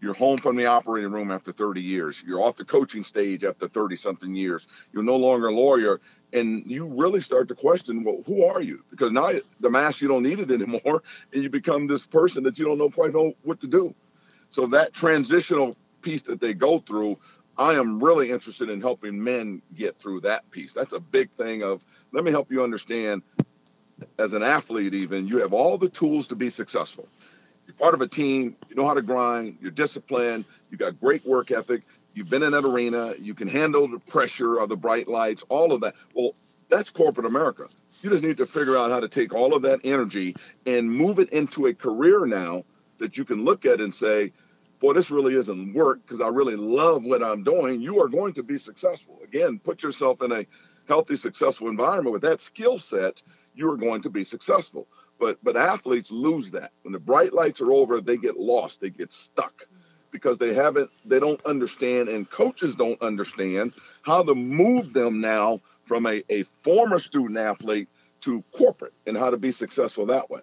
[0.00, 2.22] you're home from the operating room after 30 years.
[2.26, 4.66] You're off the coaching stage after 30 something years.
[4.92, 6.00] You're no longer a lawyer.
[6.32, 8.82] And you really start to question, well, who are you?
[8.90, 11.02] Because now the mask, you don't need it anymore.
[11.32, 13.94] And you become this person that you don't know quite know what to do.
[14.48, 17.18] So that transitional piece that they go through,
[17.58, 20.72] I am really interested in helping men get through that piece.
[20.72, 23.22] That's a big thing of, let me help you understand
[24.18, 27.08] as an athlete, even, you have all the tools to be successful.
[27.66, 31.24] You're part of a team, you know how to grind, you're disciplined, you got great
[31.26, 31.82] work ethic,
[32.14, 35.72] you've been in that arena, you can handle the pressure of the bright lights, all
[35.72, 35.94] of that.
[36.14, 36.34] Well,
[36.68, 37.68] that's corporate America.
[38.02, 40.34] You just need to figure out how to take all of that energy
[40.66, 42.64] and move it into a career now
[42.98, 44.32] that you can look at and say,
[44.80, 47.80] boy, this really isn't work because I really love what I'm doing.
[47.80, 49.18] You are going to be successful.
[49.22, 50.46] Again, put yourself in a
[50.88, 53.22] healthy, successful environment with that skill set
[53.54, 54.86] you are going to be successful.
[55.18, 56.72] But but athletes lose that.
[56.82, 59.66] When the bright lights are over, they get lost, they get stuck
[60.10, 63.72] because they haven't they don't understand and coaches don't understand
[64.02, 67.88] how to move them now from a, a former student athlete
[68.20, 70.40] to corporate and how to be successful that way.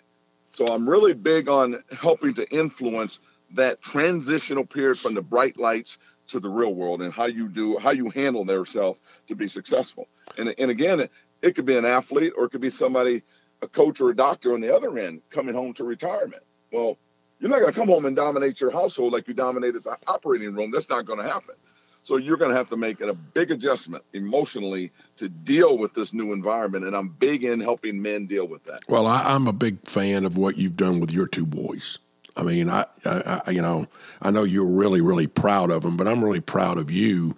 [0.51, 3.19] So I'm really big on helping to influence
[3.55, 5.97] that transitional period from the bright lights
[6.27, 8.97] to the real world and how you do how you handle yourself
[9.27, 10.07] to be successful.
[10.37, 11.07] And and again,
[11.41, 13.23] it, could be an athlete or it could be somebody,
[13.61, 16.43] a coach or a doctor on the other end coming home to retirement.
[16.71, 16.97] Well,
[17.39, 20.55] you're not going to come home and dominate your household like you dominated the operating
[20.55, 20.71] room.
[20.71, 21.55] That's not going to happen.
[22.03, 26.13] So you're going to have to make a big adjustment emotionally to deal with this
[26.13, 26.85] new environment.
[26.85, 28.79] And I'm big in helping men deal with that.
[28.87, 31.99] Well, I, am a big fan of what you've done with your two boys.
[32.37, 33.87] I mean, I, I, I, you know,
[34.21, 37.35] I know you're really, really proud of them, but I'm really proud of you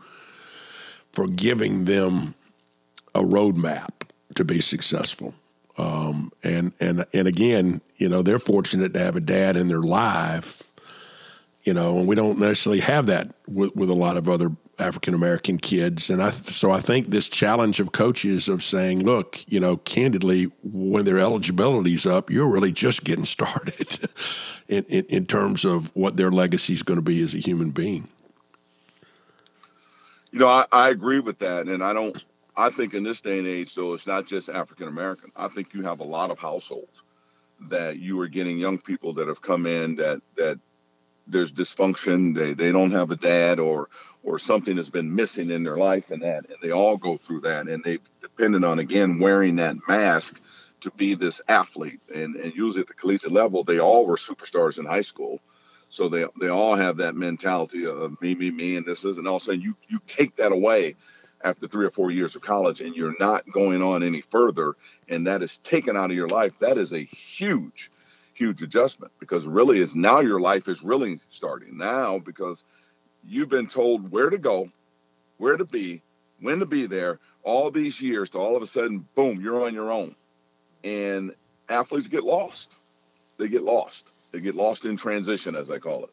[1.14, 2.36] for giving them
[3.16, 3.90] a roadmap
[4.36, 5.34] to be successful.
[5.78, 9.82] Um, and and and again, you know, they're fortunate to have a dad in their
[9.82, 10.70] life
[11.70, 15.14] you know, and we don't necessarily have that with, with a lot of other African
[15.14, 16.10] American kids.
[16.10, 20.52] And I, so I think this challenge of coaches of saying, look, you know, candidly,
[20.64, 24.10] when their eligibility's up, you're really just getting started
[24.68, 27.72] in, in, in terms of what their legacy is going to be as a human
[27.72, 28.08] being.
[30.32, 31.68] You know, I, I agree with that.
[31.68, 32.24] And I don't,
[32.60, 35.32] I think in this day and age, though, it's not just African American.
[35.36, 37.04] I think you have a lot of households
[37.70, 40.60] that you are getting young people that have come in that, that,
[41.28, 43.90] there's dysfunction, they they don't have a dad or
[44.24, 47.42] or something has been missing in their life and that and they all go through
[47.42, 50.40] that and they've depended on again wearing that mask
[50.82, 54.80] to be this athlete and and usually at the collegiate level they all were superstars
[54.80, 55.40] in high school
[55.90, 59.28] so they they all have that mentality of me me me and this is and
[59.28, 60.96] all of a sudden you you take that away
[61.44, 64.76] after three or four years of college and you're not going on any further
[65.08, 67.92] and that is taken out of your life that is a huge
[68.34, 72.64] huge adjustment because really is now your life is really starting now because
[73.28, 74.72] you've been told where to go,
[75.38, 76.02] where to be,
[76.40, 79.74] when to be there all these years to all of a sudden, boom, you're on
[79.74, 80.16] your own.
[80.84, 81.34] And
[81.68, 82.76] athletes get lost.
[83.38, 84.06] They get lost.
[84.32, 86.12] They get lost in transition, as I call it.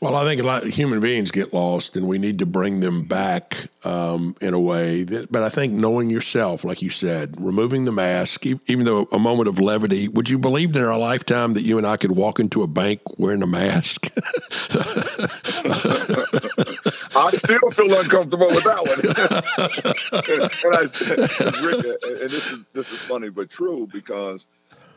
[0.00, 2.80] Well, I think a lot of human beings get lost, and we need to bring
[2.80, 5.04] them back um, in a way.
[5.04, 9.18] That, but I think knowing yourself, like you said, removing the mask, even though a
[9.18, 12.40] moment of levity, would you believe in our lifetime that you and I could walk
[12.40, 14.08] into a bank wearing a mask?
[17.14, 19.00] I still feel uncomfortable with that one.
[20.64, 20.82] and, I,
[22.22, 24.46] and this is this is funny but true because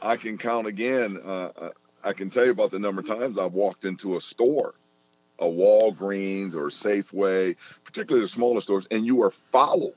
[0.01, 1.19] I can count again.
[1.23, 1.69] Uh, uh
[2.03, 4.75] I can tell you about the number of times I've walked into a store,
[5.39, 9.93] a Walgreens or Safeway, particularly the smaller stores, and you are followed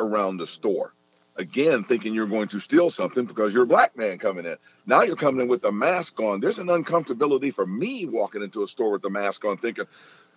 [0.00, 0.92] around the store.
[1.36, 4.56] Again, thinking you're going to steal something because you're a black man coming in.
[4.86, 6.40] Now you're coming in with the mask on.
[6.40, 9.84] There's an uncomfortability for me walking into a store with the mask on, thinking,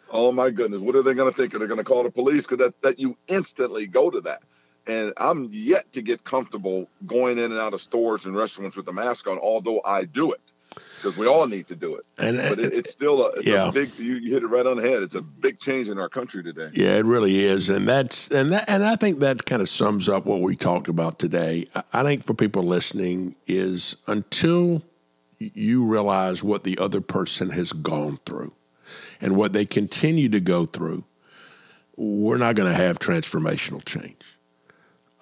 [0.10, 1.56] oh my goodness, what are they going to think?
[1.56, 2.43] Are they going to call the police?
[2.43, 4.41] Because that, that you instantly go to that.
[4.88, 8.86] And I'm yet to get comfortable going in and out of stores and restaurants with
[8.86, 12.06] the mask on, although I do it because we all need to do it.
[12.18, 13.70] And but it, it's still a, it's yeah.
[13.70, 13.98] a big.
[13.98, 15.02] You, you, hit it right on the head.
[15.02, 16.70] It's a big change in our country today.
[16.74, 20.10] Yeah, it really is, and that's and that, and I think that kind of sums
[20.10, 21.66] up what we talked about today.
[21.94, 24.84] I think for people listening is until
[25.40, 28.54] you realize what the other person has gone through
[29.22, 31.06] and what they continue to go through,
[31.96, 34.38] we're not going to have transformational change.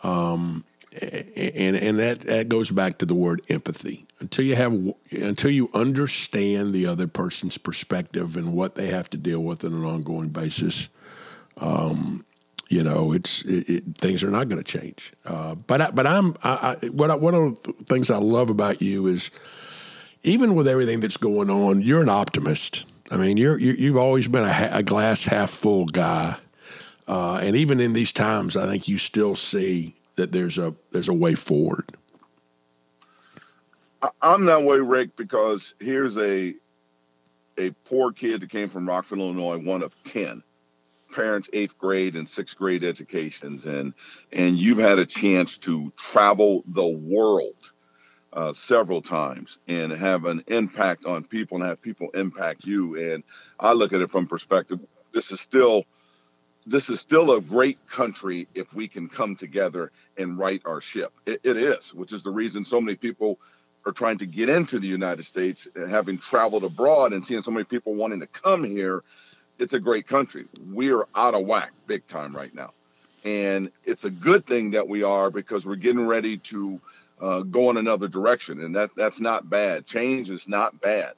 [0.03, 0.63] Um,
[0.99, 4.06] and and that that goes back to the word empathy.
[4.19, 4.73] Until you have
[5.11, 9.73] until you understand the other person's perspective and what they have to deal with on
[9.73, 10.89] an ongoing basis,
[11.57, 12.25] um,
[12.69, 15.13] you know, it's it, it, things are not going to change.
[15.25, 18.49] Uh, but I, but I'm I, I, what I, one of the things I love
[18.49, 19.31] about you is
[20.23, 22.85] even with everything that's going on, you're an optimist.
[23.09, 26.35] I mean, you're you, have always been a, a, glass half full guy,
[27.07, 31.07] uh, and even in these times, I think you still see that there's a there's
[31.07, 31.95] a way forward.
[34.21, 36.55] I'm that way, Rick, because here's a
[37.59, 40.43] a poor kid that came from Rockville, Illinois, one of ten
[41.11, 43.93] parents, eighth grade and sixth grade educations, and
[44.31, 47.55] and you've had a chance to travel the world
[48.33, 53.13] uh, several times and have an impact on people and have people impact you.
[53.13, 53.23] And
[53.59, 54.79] I look at it from perspective.
[55.13, 55.85] This is still
[56.65, 61.13] this is still a great country if we can come together and right our ship.
[61.25, 63.39] It, it is, which is the reason so many people
[63.87, 67.63] are trying to get into the United States, having traveled abroad and seeing so many
[67.63, 69.03] people wanting to come here.
[69.59, 70.45] It's a great country.
[70.73, 72.73] We are out of whack big time right now.
[73.23, 76.79] And it's a good thing that we are because we're getting ready to
[77.21, 78.61] uh, go in another direction.
[78.61, 79.87] And that, that's not bad.
[79.87, 81.13] Change is not bad.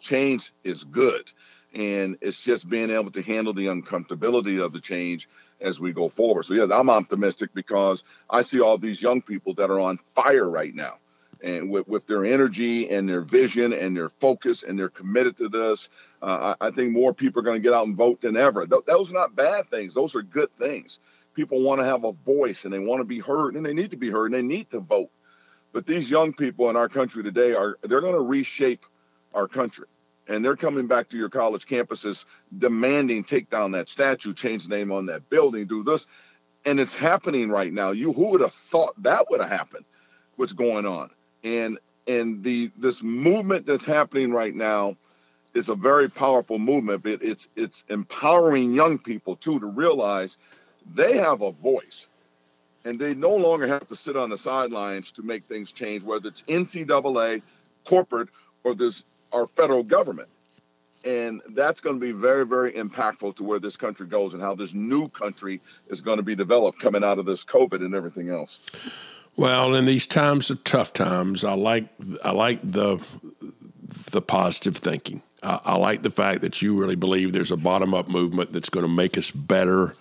[0.00, 1.30] Change is good
[1.74, 5.28] and it's just being able to handle the uncomfortability of the change
[5.60, 6.44] as we go forward.
[6.44, 10.48] So yeah, I'm optimistic because I see all these young people that are on fire
[10.48, 10.98] right now.
[11.44, 15.50] And with, with their energy and their vision and their focus and they're committed to
[15.50, 15.90] this,
[16.22, 18.66] uh, I, I, think more people are going to get out and vote than ever.
[18.66, 19.92] Th- those are not bad things.
[19.92, 21.00] Those are good things.
[21.34, 23.90] People want to have a voice and they want to be heard and they need
[23.90, 25.10] to be heard and they need to vote.
[25.74, 28.86] But these young people in our country today are they're going to reshape
[29.34, 29.86] our country
[30.28, 32.24] and they're coming back to your college campuses
[32.56, 36.06] demanding take down that statue, change the name on that building, do this.
[36.64, 37.90] And it's happening right now.
[37.90, 39.84] You who would have thought that would have happened?
[40.36, 41.10] What's going on?
[41.44, 44.96] And and the this movement that's happening right now
[45.54, 47.02] is a very powerful movement.
[47.02, 50.36] But it's it's empowering young people too to realize
[50.94, 52.06] they have a voice.
[52.86, 56.28] And they no longer have to sit on the sidelines to make things change, whether
[56.28, 57.40] it's NCAA,
[57.86, 58.28] corporate,
[58.62, 60.28] or this our federal government.
[61.04, 64.54] And that's going to be very, very impactful to where this country goes and how
[64.54, 68.30] this new country is going to be developed coming out of this COVID and everything
[68.30, 68.60] else.
[69.36, 71.86] Well, in these times of tough times, I like
[72.24, 73.04] I like the
[74.10, 75.22] the positive thinking.
[75.42, 78.70] I, I like the fact that you really believe there's a bottom up movement that's
[78.70, 79.94] going to make us better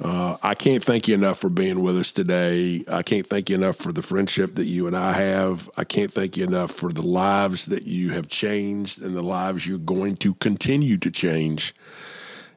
[0.00, 2.84] uh, I can't thank you enough for being with us today.
[2.90, 5.70] I can't thank you enough for the friendship that you and I have.
[5.76, 9.66] I can't thank you enough for the lives that you have changed and the lives
[9.66, 11.74] you're going to continue to change.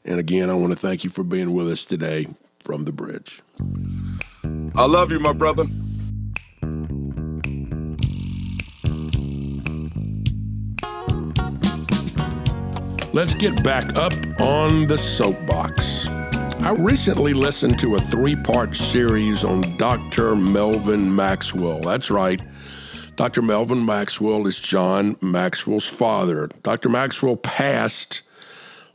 [0.03, 2.27] And again, I want to thank you for being with us today
[2.63, 3.41] from the bridge.
[4.75, 5.65] I love you, my brother.
[13.19, 16.07] Let's get back up on the soapbox.
[16.07, 20.37] I recently listened to a three part series on Dr.
[20.37, 21.81] Melvin Maxwell.
[21.81, 22.41] That's right.
[23.17, 23.41] Dr.
[23.41, 26.47] Melvin Maxwell is John Maxwell's father.
[26.63, 26.87] Dr.
[26.87, 28.21] Maxwell passed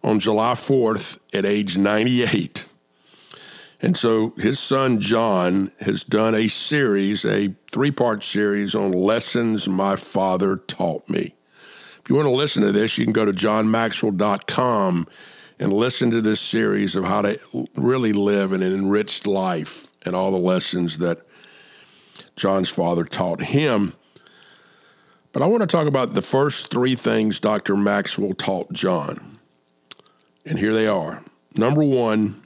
[0.03, 2.65] on July 4th at age 98.
[3.83, 9.69] And so his son John has done a series, a three part series on lessons
[9.69, 11.35] my father taught me.
[12.05, 15.09] If you want to listen to this, you can go to johnmaxwell.com
[15.59, 17.41] and listen to this series of how to
[17.77, 21.21] really live an enriched life and all the lessons that
[22.37, 23.95] John's father taught him.
[25.33, 27.75] But I want to talk about the first three things Dr.
[27.75, 29.39] Maxwell taught John.
[30.45, 31.25] And here they are.
[31.57, 32.43] Number one,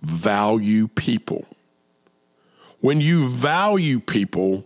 [0.00, 1.44] value people.
[2.80, 4.64] When you value people,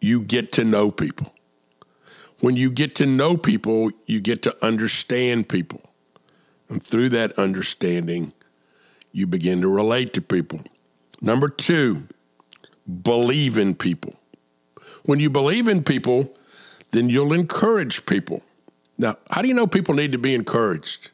[0.00, 1.34] you get to know people.
[2.40, 5.80] When you get to know people, you get to understand people.
[6.68, 8.32] And through that understanding,
[9.12, 10.60] you begin to relate to people.
[11.20, 12.06] Number two,
[13.02, 14.14] believe in people.
[15.04, 16.34] When you believe in people,
[16.92, 18.42] then you'll encourage people.
[18.98, 21.10] Now, how do you know people need to be encouraged?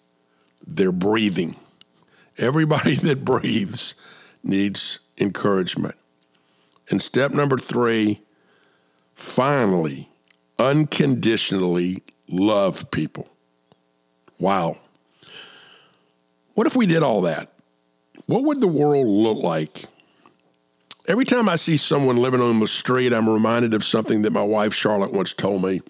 [0.67, 1.57] They're breathing.
[2.39, 3.95] Everybody that breathes
[4.43, 5.95] needs encouragement.
[6.91, 8.21] And step number three,
[9.15, 10.11] finally,
[10.59, 13.29] unconditionally love people.
[14.39, 14.79] Wow.
[16.55, 17.53] What if we did all that?
[18.27, 19.85] What would the world look like?
[21.07, 24.43] Every time I see someone living on the street, I'm reminded of something that my
[24.43, 25.83] wife Charlotte once told me.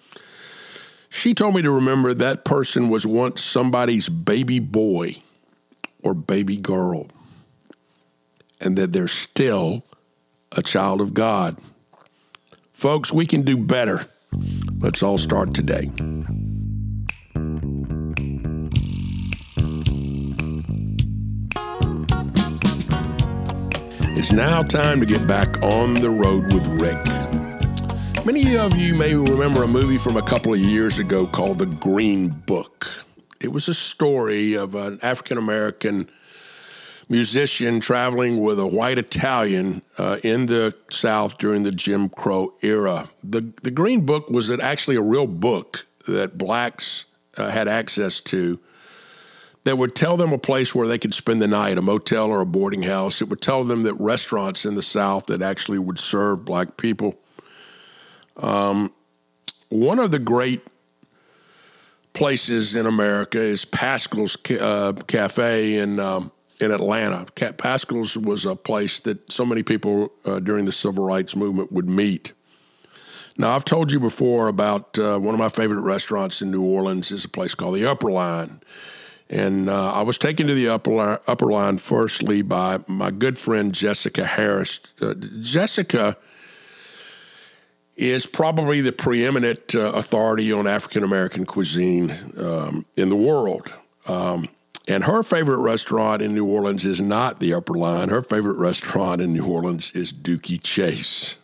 [1.09, 5.15] She told me to remember that person was once somebody's baby boy
[6.03, 7.07] or baby girl,
[8.61, 9.85] and that they're still
[10.57, 11.57] a child of God.
[12.73, 14.07] Folks, we can do better.
[14.81, 15.91] Let's all start today.
[24.17, 27.05] It's now time to get back on the road with Rick.
[28.25, 31.67] Many of you may remember a movie from a couple of years ago called The
[31.67, 32.87] Green Book.
[33.41, 36.09] It was a story of an African American
[37.09, 43.09] musician traveling with a white Italian uh, in the South during the Jim Crow era.
[43.23, 47.07] The, the Green Book was actually a real book that blacks
[47.37, 48.59] uh, had access to
[49.65, 52.41] that would tell them a place where they could spend the night, a motel or
[52.41, 53.23] a boarding house.
[53.23, 57.19] It would tell them that restaurants in the South that actually would serve black people.
[58.37, 58.93] Um,
[59.71, 60.67] one of the great
[62.13, 66.31] places in America is Paschal's uh, Cafe in um,
[66.65, 67.27] in Atlanta.
[67.57, 71.89] Paschal's was a place that so many people uh, during the civil rights movement would
[71.89, 72.33] meet.
[73.37, 77.11] Now, I've told you before about uh, one of my favorite restaurants in New Orleans
[77.11, 78.61] is a place called the Upper Line.
[79.29, 83.39] And uh, I was taken to the upper line, upper line firstly by my good
[83.39, 84.81] friend Jessica Harris.
[85.01, 86.17] Uh, Jessica
[87.97, 93.73] is probably the preeminent uh, authority on African American cuisine um, in the world.
[94.07, 94.49] Um,
[94.87, 98.11] And her favorite restaurant in New Orleans is not the Upper Line.
[98.11, 101.39] Her favorite restaurant in New Orleans is Dooky Chase.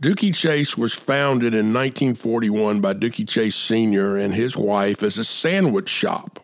[0.00, 4.16] Dooky Chase was founded in 1941 by Dooky Chase Sr.
[4.16, 6.38] and his wife as a sandwich shop.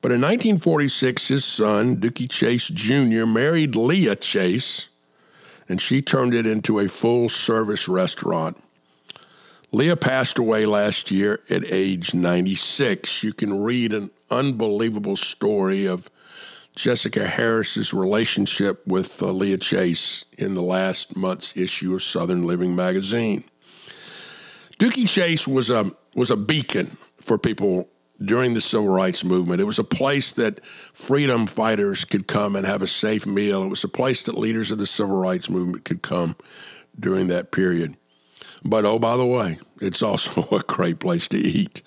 [0.00, 4.90] But in 1946, his son, Dooky Chase Jr., married Leah Chase,
[5.68, 8.56] and she turned it into a full service restaurant.
[9.72, 13.24] Leah passed away last year at age 96.
[13.24, 16.10] You can read an unbelievable story of
[16.74, 22.76] Jessica Harris's relationship with uh, Leah Chase in the last month's issue of Southern Living
[22.76, 23.44] magazine.
[24.78, 27.88] Dooky Chase was a was a beacon for people
[28.22, 29.60] during the civil rights movement.
[29.60, 33.62] It was a place that freedom fighters could come and have a safe meal.
[33.62, 36.36] It was a place that leaders of the civil rights movement could come
[36.98, 37.96] during that period.
[38.64, 41.82] But oh, by the way, it's also a great place to eat.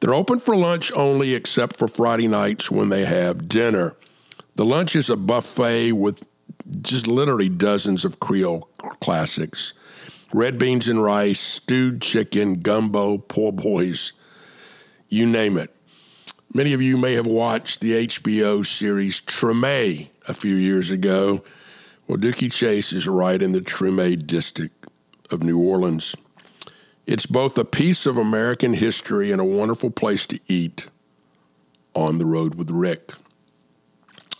[0.00, 3.94] They're open for lunch only, except for Friday nights when they have dinner.
[4.56, 6.26] The lunch is a buffet with
[6.80, 8.68] just literally dozens of Creole
[9.00, 9.72] classics
[10.32, 14.12] red beans and rice, stewed chicken, gumbo, poor boys,
[15.08, 15.74] you name it.
[16.52, 21.44] Many of you may have watched the HBO series Treme a few years ago.
[22.06, 24.75] Well, Dooky Chase is right in the Treme district
[25.30, 26.14] of New Orleans.
[27.06, 30.88] It's both a piece of American history and a wonderful place to eat
[31.94, 33.12] on the road with Rick.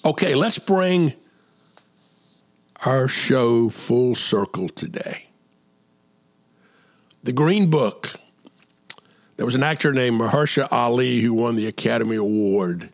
[0.05, 1.15] Okay, let's bring
[2.85, 5.27] our show full circle today.
[7.23, 8.21] The Green Book
[9.37, 12.89] there was an actor named Mahershala Ali who won the Academy Award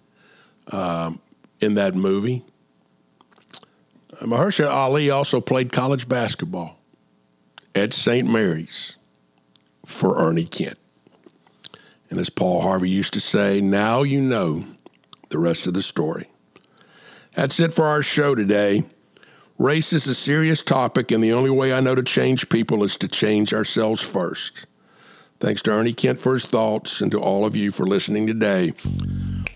[0.69, 1.20] um,
[1.60, 2.44] in that movie.
[4.20, 6.78] Uh, Mahershala Ali also played college basketball
[7.74, 8.28] at St.
[8.28, 8.96] Mary's
[9.84, 10.78] for Ernie Kent.
[12.10, 14.64] And as Paul Harvey used to say, now you know
[15.30, 16.28] the rest of the story.
[17.34, 18.84] That's it for our show today.
[19.58, 22.96] Race is a serious topic, and the only way I know to change people is
[22.98, 24.66] to change ourselves first.
[25.40, 28.74] Thanks to Ernie Kent for his thoughts and to all of you for listening today.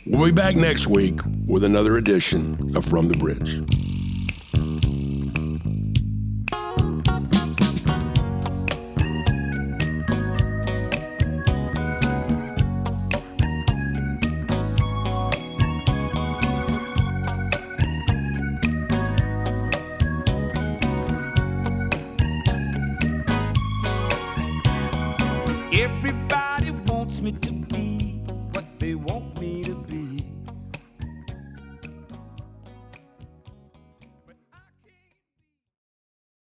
[0.06, 3.95] We'll be back next week with another edition of From the Bridge.